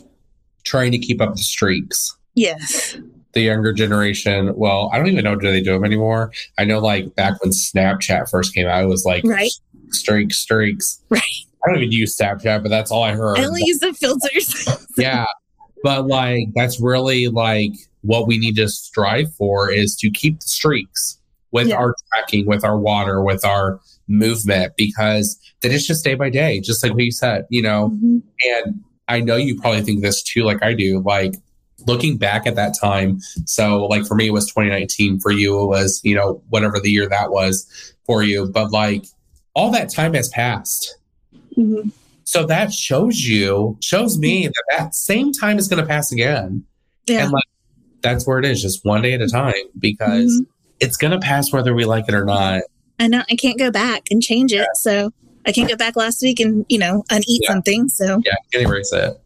trying 0.64 0.92
to 0.92 0.98
keep 0.98 1.22
up 1.22 1.34
the 1.36 1.42
streaks. 1.44 2.16
Yes. 2.36 2.98
the 3.34 3.42
younger 3.42 3.74
generation. 3.74 4.54
Well, 4.56 4.90
I 4.94 4.98
don't 4.98 5.08
even 5.08 5.24
know 5.24 5.36
do 5.36 5.52
they 5.52 5.62
do 5.62 5.74
them 5.74 5.86
anymore. 5.86 6.32
I 6.58 6.66
know 6.66 6.80
like 6.80 7.16
back 7.16 7.42
when 7.44 7.52
Snapchat 7.52 8.30
first 8.30 8.54
came 8.54 8.68
out, 8.68 8.84
it 8.84 8.88
was 8.88 9.06
like 9.06 9.24
Right. 9.24 9.52
streaks, 9.92 10.38
streaks. 10.38 11.02
Right. 11.10 11.22
I 11.66 11.70
don't 11.70 11.78
even 11.78 11.92
use 11.92 12.18
Snapchat, 12.18 12.62
but 12.64 12.70
that's 12.70 12.92
all 12.92 13.04
I 13.04 13.14
heard. 13.14 13.40
I 13.40 13.46
only 13.46 13.62
use 13.66 13.80
the 13.80 13.94
filters. 13.94 14.88
yeah. 14.98 15.26
But 15.84 16.08
like 16.08 16.48
that's 16.56 16.80
really 16.82 17.28
like 17.28 17.74
what 18.02 18.26
we 18.28 18.38
need 18.38 18.56
to 18.56 18.68
strive 18.70 19.34
for 19.36 19.70
is 19.72 19.96
to 19.98 20.10
keep 20.10 20.40
the 20.40 20.48
streaks 20.48 21.20
with 21.52 21.68
Yeah. 21.68 21.76
our 21.76 21.96
tracking, 22.12 22.48
with 22.48 22.64
our 22.64 22.80
water, 22.80 23.22
with 23.22 23.46
our 23.46 23.80
movement, 24.08 24.74
because 24.76 25.38
then 25.62 25.72
it's 25.72 25.86
just 25.86 26.04
day 26.04 26.16
by 26.16 26.30
day, 26.30 26.60
just 26.60 26.84
like 26.84 26.94
what 26.94 27.04
you 27.04 27.12
said, 27.12 27.46
you 27.50 27.62
know. 27.62 27.90
Mhm. 28.04 28.22
And 28.66 28.82
I 29.08 29.20
know 29.20 29.36
you 29.36 29.60
probably 29.60 29.82
think 29.84 30.02
this 30.02 30.24
too, 30.24 30.44
like 30.44 30.64
I 30.64 30.74
do. 30.74 31.02
Like 31.06 31.36
looking 31.86 32.18
back 32.18 32.48
at 32.48 32.56
that 32.56 32.74
time, 32.80 33.20
so 33.46 33.86
like 33.86 34.06
for 34.08 34.16
me, 34.16 34.28
it 34.28 34.34
was 34.34 34.48
2019. 34.48 35.20
For 35.20 35.32
you, 35.32 35.62
it 35.64 35.68
was, 35.68 36.00
you 36.04 36.16
know, 36.16 36.42
whatever 36.50 36.80
the 36.80 36.90
year 36.92 37.08
that 37.10 37.32
was 37.32 37.66
for 38.06 38.24
you. 38.24 38.48
But 38.48 38.72
like 38.72 39.06
all 39.54 39.70
that 39.72 39.92
time 39.92 40.14
has 40.16 40.30
passed. 40.30 40.98
Mhm. 41.58 41.92
So 42.26 42.46
that 42.46 42.74
shows 42.74 43.20
you, 43.22 43.78
shows 43.82 44.18
me 44.18 44.48
that 44.48 44.64
that 44.72 44.96
same 44.96 45.32
time 45.32 45.58
is 45.58 45.68
going 45.68 45.82
to 45.82 45.88
pass 45.88 46.12
again. 46.12 46.64
Yeah. 47.08 47.24
And 47.24 47.32
like 47.32 47.44
that's 48.02 48.26
where 48.28 48.40
it 48.40 48.46
is, 48.46 48.62
just 48.62 48.84
one 48.84 49.02
day 49.02 49.14
at 49.14 49.22
a 49.22 49.28
time, 49.28 49.54
because 49.80 50.32
Mhm. 50.32 50.46
it's 50.80 50.98
going 50.98 51.12
to 51.12 51.20
pass 51.20 51.52
whether 51.52 51.74
we 51.74 51.86
like 51.86 52.06
it 52.08 52.14
or 52.14 52.26
not. 52.26 52.62
I 53.00 53.08
know 53.08 53.24
I 53.30 53.36
can't 53.36 53.58
go 53.58 53.72
back 53.72 54.04
and 54.12 54.22
change 54.22 54.54
it. 54.54 54.68
So 54.76 55.12
I 55.46 55.52
can't 55.52 55.70
go 55.70 55.76
back 55.76 55.96
last 55.96 56.22
week 56.22 56.40
and, 56.40 56.66
you 56.70 56.78
know, 56.78 57.04
uneat 57.10 57.42
Yeah. 57.44 57.52
something. 57.52 57.90
So 57.90 58.22
Yeah, 58.26 58.34
you 58.54 58.60
can 58.60 58.62
erase 58.70 58.92
it. 58.94 59.20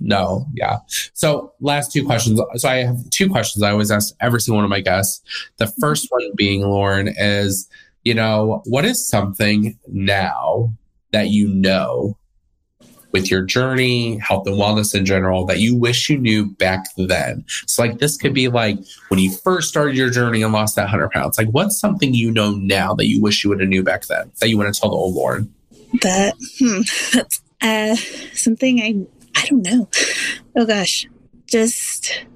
No, 0.00 0.46
yeah. 0.54 0.78
So 1.14 1.52
last 1.60 1.92
two 1.92 2.04
questions. 2.04 2.40
So 2.56 2.68
I 2.68 2.84
have 2.84 3.08
two 3.10 3.28
questions 3.30 3.62
I 3.62 3.70
always 3.70 3.90
ask 3.90 4.14
every 4.20 4.40
single 4.40 4.56
one 4.56 4.64
of 4.64 4.70
my 4.70 4.80
guests. 4.80 5.22
The 5.56 5.66
first 5.80 6.08
one 6.10 6.22
being, 6.36 6.62
Lauren, 6.62 7.08
is, 7.16 7.68
you 8.02 8.12
know, 8.12 8.60
what 8.66 8.84
is 8.84 9.06
something 9.08 9.78
now 9.88 10.74
that 11.12 11.28
you 11.28 11.48
know 11.48 12.18
with 13.14 13.30
your 13.30 13.42
journey, 13.42 14.18
health 14.18 14.46
and 14.46 14.56
wellness 14.56 14.94
in 14.94 15.06
general, 15.06 15.46
that 15.46 15.60
you 15.60 15.74
wish 15.74 16.10
you 16.10 16.18
knew 16.18 16.44
back 16.44 16.84
then? 16.98 17.42
So 17.66 17.82
like 17.82 17.98
this 17.98 18.18
could 18.18 18.34
be 18.34 18.48
like 18.48 18.78
when 19.08 19.18
you 19.18 19.32
first 19.32 19.70
started 19.70 19.96
your 19.96 20.10
journey 20.10 20.42
and 20.42 20.52
lost 20.52 20.76
that 20.76 20.90
hundred 20.90 21.12
pounds. 21.12 21.38
Like 21.38 21.48
what's 21.48 21.78
something 21.78 22.12
you 22.12 22.30
know 22.30 22.50
now 22.50 22.92
that 22.94 23.06
you 23.06 23.22
wish 23.22 23.42
you 23.42 23.48
would 23.48 23.60
have 23.60 23.70
knew 23.70 23.82
back 23.82 24.04
then 24.04 24.30
that 24.40 24.50
you 24.50 24.58
want 24.58 24.74
to 24.74 24.78
tell 24.78 24.90
the 24.90 24.96
old 24.96 25.14
Lauren? 25.14 25.50
that, 26.02 26.34
hmm, 26.58 26.80
that's 27.12 27.42
uh, 27.62 27.96
something 28.34 28.80
I, 28.80 29.40
I 29.40 29.46
don't 29.46 29.64
know. 29.64 29.88
Oh 30.56 30.66
gosh, 30.66 31.06
just 31.46 32.26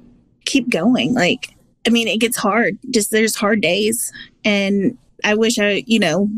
keep 0.45 0.69
going. 0.71 1.15
Like, 1.15 1.55
I 1.87 1.91
mean, 1.91 2.09
it 2.09 2.21
gets 2.21 2.37
hard. 2.37 2.79
Just 2.91 3.11
there's 3.11 3.35
hard 3.35 3.61
days. 3.61 4.13
And 4.45 4.97
I 5.25 5.35
wish 5.35 5.59
I, 5.59 5.85
you 5.87 5.99
know, 5.99 6.29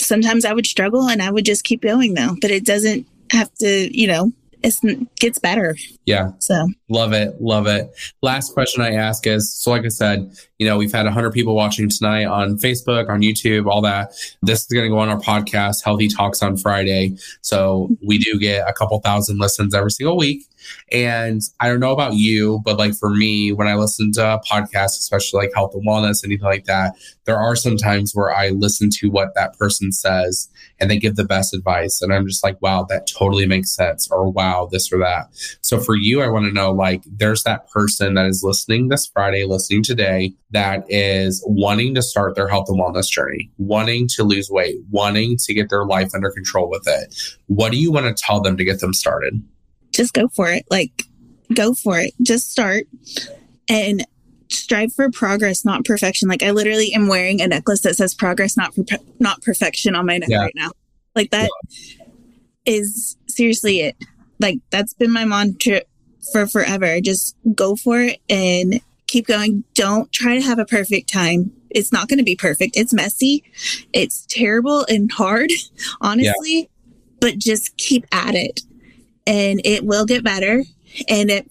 sometimes 0.00 0.44
I 0.44 0.52
would 0.52 0.66
struggle 0.66 1.08
and 1.08 1.22
I 1.22 1.30
would 1.30 1.44
just 1.44 1.64
keep 1.64 1.82
going 1.82 2.14
though, 2.14 2.36
but 2.40 2.50
it 2.50 2.64
doesn't 2.64 3.06
have 3.34 3.52
to, 3.54 3.96
you 3.96 4.06
know, 4.06 4.32
it's, 4.62 4.82
it 4.82 5.14
gets 5.16 5.38
better. 5.38 5.76
Yeah. 6.06 6.32
So, 6.38 6.68
Love 6.90 7.12
it. 7.14 7.40
Love 7.40 7.66
it. 7.66 7.90
Last 8.20 8.52
question 8.52 8.82
I 8.82 8.92
ask 8.92 9.26
is 9.26 9.52
so, 9.54 9.70
like 9.70 9.84
I 9.84 9.88
said, 9.88 10.30
you 10.58 10.66
know, 10.66 10.76
we've 10.76 10.92
had 10.92 11.04
100 11.04 11.32
people 11.32 11.54
watching 11.54 11.88
tonight 11.88 12.26
on 12.26 12.56
Facebook, 12.58 13.08
on 13.08 13.22
YouTube, 13.22 13.66
all 13.66 13.80
that. 13.82 14.12
This 14.42 14.60
is 14.60 14.66
going 14.66 14.84
to 14.84 14.90
go 14.90 14.98
on 14.98 15.08
our 15.08 15.18
podcast, 15.18 15.82
Healthi 15.82 16.14
Talks 16.14 16.42
on 16.42 16.56
Friday. 16.56 17.16
So 17.40 17.88
we 18.06 18.18
do 18.18 18.38
get 18.38 18.68
a 18.68 18.72
couple 18.72 18.98
thousand 19.00 19.38
listens 19.38 19.74
every 19.74 19.90
single 19.90 20.16
week. 20.16 20.46
And 20.92 21.42
I 21.60 21.68
don't 21.68 21.80
know 21.80 21.92
about 21.92 22.14
you, 22.14 22.60
but 22.64 22.78
like 22.78 22.94
for 22.94 23.10
me, 23.10 23.52
when 23.52 23.68
I 23.68 23.74
listen 23.74 24.12
to 24.12 24.40
podcasts, 24.50 24.98
especially 24.98 25.42
like 25.42 25.54
health 25.54 25.74
and 25.74 25.86
wellness, 25.86 26.24
anything 26.24 26.46
like 26.46 26.64
that, 26.64 26.94
there 27.24 27.38
are 27.38 27.56
some 27.56 27.76
times 27.76 28.12
where 28.14 28.34
I 28.34 28.50
listen 28.50 28.90
to 28.90 29.10
what 29.10 29.34
that 29.34 29.58
person 29.58 29.92
says 29.92 30.48
and 30.80 30.90
they 30.90 30.98
give 30.98 31.16
the 31.16 31.24
best 31.24 31.54
advice. 31.54 32.02
And 32.02 32.12
I'm 32.12 32.26
just 32.26 32.44
like, 32.44 32.60
wow, 32.60 32.86
that 32.88 33.06
totally 33.06 33.46
makes 33.46 33.74
sense. 33.74 34.10
Or 34.10 34.30
wow, 34.30 34.68
this 34.70 34.92
or 34.92 34.98
that. 34.98 35.28
So 35.60 35.78
for 35.78 35.96
you, 35.96 36.22
I 36.22 36.28
want 36.28 36.46
to 36.46 36.52
know 36.52 36.72
like, 36.84 37.02
there's 37.06 37.42
that 37.44 37.70
person 37.70 38.14
that 38.14 38.26
is 38.26 38.42
listening 38.44 38.88
this 38.88 39.06
Friday, 39.06 39.44
listening 39.44 39.82
today, 39.82 40.34
that 40.50 40.84
is 40.88 41.42
wanting 41.46 41.94
to 41.94 42.02
start 42.02 42.34
their 42.34 42.48
health 42.48 42.66
and 42.68 42.78
wellness 42.78 43.08
journey, 43.08 43.50
wanting 43.56 44.06
to 44.08 44.22
lose 44.22 44.50
weight, 44.50 44.76
wanting 44.90 45.36
to 45.38 45.54
get 45.54 45.70
their 45.70 45.86
life 45.86 46.10
under 46.14 46.30
control 46.30 46.68
with 46.68 46.82
it. 46.86 47.14
What 47.46 47.72
do 47.72 47.78
you 47.78 47.90
want 47.90 48.06
to 48.14 48.22
tell 48.22 48.40
them 48.42 48.56
to 48.58 48.64
get 48.64 48.80
them 48.80 48.92
started? 48.92 49.42
just 49.92 50.12
go 50.12 50.26
for 50.28 50.50
it. 50.50 50.64
Like, 50.70 51.04
go 51.54 51.72
for 51.72 51.98
it. 52.00 52.12
Just 52.22 52.50
start 52.50 52.84
and 53.68 54.04
strive 54.50 54.92
for 54.92 55.08
progress, 55.10 55.64
not 55.64 55.84
perfection. 55.84 56.28
Like, 56.28 56.42
I 56.42 56.50
literally 56.50 56.92
am 56.92 57.06
wearing 57.06 57.40
a 57.40 57.46
necklace 57.46 57.82
that 57.82 57.94
says 57.94 58.12
progress, 58.12 58.56
not 58.56 58.74
per- 58.74 58.98
not 59.20 59.40
perfection 59.42 59.94
on 59.94 60.04
my 60.06 60.18
neck 60.18 60.28
Yeah. 60.28 60.40
right 60.42 60.54
now. 60.56 60.72
Like 61.14 61.30
that 61.30 61.48
is 62.66 63.16
seriously 63.28 63.80
it. 63.80 63.96
Like 64.40 64.58
that's 64.70 64.94
been 64.94 65.12
my 65.12 65.24
mantra 65.24 65.82
for 66.32 66.46
forever. 66.46 67.00
Just 67.00 67.36
go 67.54 67.76
for 67.76 68.00
it 68.00 68.20
and 68.28 68.80
keep 69.06 69.26
going. 69.26 69.64
Don't 69.74 70.10
try 70.12 70.34
to 70.34 70.42
have 70.42 70.58
a 70.58 70.64
perfect 70.64 71.12
time. 71.12 71.52
It's 71.70 71.92
not 71.92 72.08
going 72.08 72.18
to 72.18 72.24
be 72.24 72.36
perfect. 72.36 72.76
It's 72.76 72.92
messy. 72.92 73.44
It's 73.92 74.26
terrible 74.28 74.86
and 74.88 75.10
hard, 75.10 75.50
honestly, 76.00 76.68
but 77.20 77.38
just 77.38 77.76
keep 77.76 78.06
at 78.12 78.34
it 78.34 78.60
and 79.26 79.60
it 79.64 79.84
will 79.84 80.04
get 80.04 80.22
better. 80.24 80.62
And 81.08 81.30
at 81.30 81.46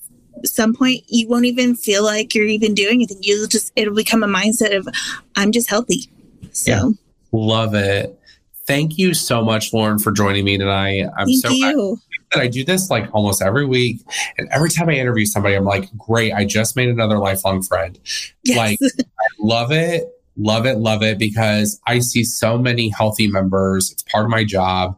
some 0.46 0.74
point, 0.74 1.04
you 1.08 1.28
won't 1.28 1.46
even 1.46 1.76
feel 1.76 2.04
like 2.04 2.34
you're 2.34 2.46
even 2.46 2.74
doing 2.74 2.96
anything. 2.96 3.18
You'll 3.22 3.48
just, 3.48 3.72
it'll 3.76 3.96
become 3.96 4.24
a 4.24 4.28
mindset 4.28 4.76
of, 4.76 4.88
I'm 5.36 5.52
just 5.52 5.70
healthy. 5.70 6.10
So, 6.52 6.72
Yeah. 6.72 6.90
Love 7.32 7.74
it. 7.74 8.18
Thank 8.66 8.98
you 8.98 9.14
so 9.14 9.44
much, 9.44 9.74
Lauren, 9.74 10.00
for 10.00 10.12
joining 10.12 10.46
me 10.46 10.58
tonight. 10.58 11.06
I'm 11.18 11.26
Thank 11.26 11.42
so 11.42 11.50
you. 11.50 12.00
that 12.32 12.42
I 12.42 12.48
do 12.48 12.64
this 12.64 12.90
like 12.90 13.10
almost 13.14 13.42
every 13.42 13.66
week. 13.66 14.02
And 14.38 14.48
every 14.52 14.70
time 14.70 14.90
I 14.90 14.94
interview 14.94 15.26
somebody, 15.26 15.56
I'm 15.56 15.66
like, 15.66 15.96
great, 15.98 16.32
I 16.32 16.46
just 16.46 16.76
made 16.76 16.90
another 16.90 17.18
lifelong 17.18 17.62
friend. 17.62 18.00
Yes. 18.44 18.58
Like, 18.58 18.80
I 18.82 19.26
love 19.40 19.72
it, 19.72 20.08
love 20.38 20.66
it, 20.66 20.78
love 20.78 21.04
it 21.04 21.18
because 21.18 21.80
I 21.88 22.00
see 22.00 22.24
so 22.24 22.58
many 22.58 22.90
Healthi 22.90 23.30
members. 23.30 23.92
It's 23.92 24.04
part 24.04 24.24
of 24.24 24.32
my 24.32 24.46
job 24.46 24.98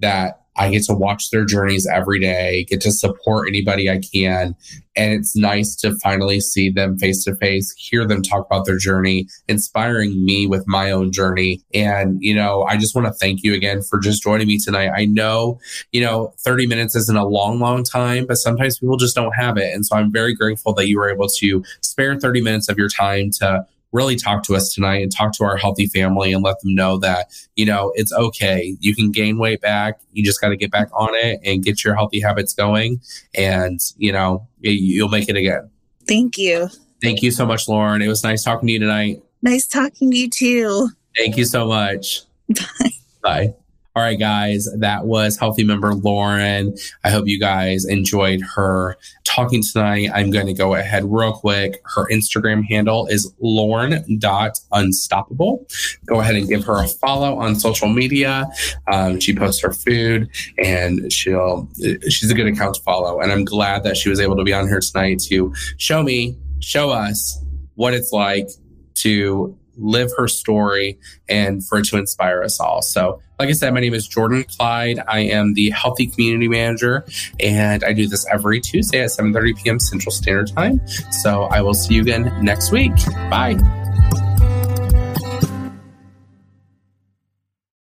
that 0.00 0.42
I 0.58 0.70
get 0.70 0.84
to 0.84 0.94
watch 0.94 1.30
their 1.30 1.44
journeys 1.44 1.86
every 1.86 2.20
day, 2.20 2.64
get 2.68 2.80
to 2.82 2.92
support 2.92 3.48
anybody 3.48 3.88
I 3.88 4.00
can. 4.00 4.56
And 4.96 5.12
it's 5.12 5.36
nice 5.36 5.76
to 5.76 5.96
finally 6.02 6.40
see 6.40 6.70
them 6.70 6.98
face 6.98 7.22
to 7.24 7.36
face, 7.36 7.72
hear 7.78 8.04
them 8.04 8.20
talk 8.20 8.46
about 8.46 8.66
their 8.66 8.78
journey, 8.78 9.28
inspiring 9.46 10.24
me 10.24 10.48
with 10.48 10.66
my 10.66 10.90
own 10.90 11.12
journey. 11.12 11.62
And, 11.72 12.18
you 12.20 12.34
know, 12.34 12.64
I 12.64 12.76
just 12.76 12.96
want 12.96 13.06
to 13.06 13.12
thank 13.12 13.44
you 13.44 13.54
again 13.54 13.82
for 13.82 14.00
just 14.00 14.24
joining 14.24 14.48
me 14.48 14.58
tonight. 14.58 14.90
I 14.90 15.04
know, 15.04 15.60
you 15.92 16.00
know, 16.00 16.34
30 16.40 16.66
minutes 16.66 16.96
isn't 16.96 17.16
a 17.16 17.26
long, 17.26 17.60
long 17.60 17.84
time, 17.84 18.26
but 18.26 18.36
sometimes 18.36 18.80
people 18.80 18.96
just 18.96 19.14
don't 19.14 19.36
have 19.36 19.56
it. 19.56 19.72
And 19.72 19.86
so 19.86 19.96
I'm 19.96 20.10
very 20.10 20.34
grateful 20.34 20.72
that 20.74 20.88
you 20.88 20.98
were 20.98 21.08
able 21.08 21.28
to 21.28 21.64
spare 21.80 22.18
30 22.18 22.42
minutes 22.42 22.68
of 22.68 22.76
your 22.76 22.88
time 22.88 23.30
to 23.38 23.64
really 23.92 24.16
talk 24.16 24.42
to 24.44 24.54
us 24.54 24.72
tonight 24.72 25.02
and 25.02 25.14
talk 25.14 25.32
to 25.34 25.44
our 25.44 25.58
Healthi 25.58 25.90
family 25.90 26.32
and 26.32 26.42
let 26.42 26.60
them 26.60 26.74
know 26.74 26.98
that, 26.98 27.28
you 27.56 27.64
know, 27.64 27.92
it's 27.94 28.12
okay. 28.12 28.76
You 28.80 28.94
can 28.94 29.10
gain 29.10 29.38
weight 29.38 29.60
back. 29.60 30.00
You 30.12 30.24
just 30.24 30.40
got 30.40 30.50
to 30.50 30.56
get 30.56 30.70
back 30.70 30.88
on 30.92 31.10
it 31.14 31.40
and 31.44 31.62
get 31.62 31.84
your 31.84 31.94
healthy 31.94 32.20
habits 32.20 32.52
going. 32.52 33.00
And, 33.34 33.80
you 33.96 34.12
know, 34.12 34.46
you'll 34.60 35.08
make 35.08 35.28
it 35.28 35.36
again. 35.36 35.70
Thank 36.06 36.38
you. 36.38 36.68
Thank 37.00 37.22
you 37.22 37.30
so 37.30 37.46
much, 37.46 37.68
Lauren. 37.68 38.02
It 38.02 38.08
was 38.08 38.24
nice 38.24 38.42
talking 38.42 38.66
to 38.66 38.72
you 38.72 38.78
tonight. 38.78 39.22
Nice 39.42 39.66
talking 39.66 40.10
to 40.10 40.16
you 40.16 40.28
too. 40.28 40.88
Thank 41.16 41.36
you 41.36 41.44
so 41.44 41.66
much. 41.66 42.22
Bye. 42.48 42.90
Bye. 43.22 43.54
All 43.96 44.02
right, 44.04 44.18
guys, 44.18 44.68
that 44.78 45.06
was 45.06 45.36
Healthi 45.36 45.66
member 45.66 45.92
Lauren. 45.92 46.76
I 47.02 47.10
hope 47.10 47.26
you 47.26 47.40
guys 47.40 47.84
enjoyed 47.84 48.40
her 48.54 48.96
talking 49.24 49.60
tonight. 49.60 50.10
I'm 50.14 50.30
going 50.30 50.46
to 50.46 50.54
go 50.54 50.76
ahead 50.76 51.02
real 51.04 51.32
quick. 51.32 51.82
Her 51.96 52.06
Instagram 52.06 52.64
handle 52.64 53.08
is 53.08 53.34
lauren.unstoppable. 53.40 55.66
Go 56.06 56.20
ahead 56.20 56.36
and 56.36 56.48
give 56.48 56.62
her 56.64 56.84
a 56.84 56.86
follow 56.86 57.38
on 57.38 57.56
social 57.56 57.88
media. 57.88 58.46
Um, 58.86 59.18
she 59.18 59.34
posts 59.34 59.60
her 59.62 59.72
food 59.72 60.28
and 60.58 61.12
she'll, 61.12 61.68
she's 62.08 62.30
a 62.30 62.34
good 62.34 62.46
account 62.46 62.76
to 62.76 62.82
follow. 62.82 63.18
And 63.20 63.32
I'm 63.32 63.44
glad 63.44 63.82
that 63.82 63.96
she 63.96 64.10
was 64.10 64.20
able 64.20 64.36
to 64.36 64.44
be 64.44 64.52
on 64.52 64.68
here 64.68 64.78
tonight 64.78 65.18
to 65.28 65.52
show 65.78 66.04
me, 66.04 66.38
show 66.60 66.90
us 66.90 67.42
what 67.74 67.94
it's 67.94 68.12
like 68.12 68.48
to 68.94 69.57
live 69.78 70.10
her 70.16 70.28
story 70.28 70.98
and 71.28 71.64
for 71.66 71.78
it 71.78 71.86
to 71.86 71.96
inspire 71.96 72.42
us 72.42 72.60
all. 72.60 72.82
So, 72.82 73.20
like 73.38 73.48
I 73.48 73.52
said, 73.52 73.72
my 73.72 73.80
name 73.80 73.94
is 73.94 74.06
Jordan 74.06 74.44
Clyde. 74.44 75.00
I 75.06 75.20
am 75.20 75.54
the 75.54 75.70
Healthi 75.70 76.12
Community 76.12 76.48
Manager, 76.48 77.06
and 77.38 77.84
I 77.84 77.92
do 77.92 78.08
this 78.08 78.26
every 78.30 78.60
Tuesday 78.60 79.00
at 79.00 79.10
7:30 79.10 79.62
p.m. 79.62 79.80
Central 79.80 80.12
Standard 80.12 80.48
Time. 80.48 80.80
So, 81.10 81.44
I 81.44 81.62
will 81.62 81.74
see 81.74 81.94
you 81.94 82.02
again 82.02 82.32
next 82.42 82.72
week. 82.72 82.94
Bye. 83.30 83.56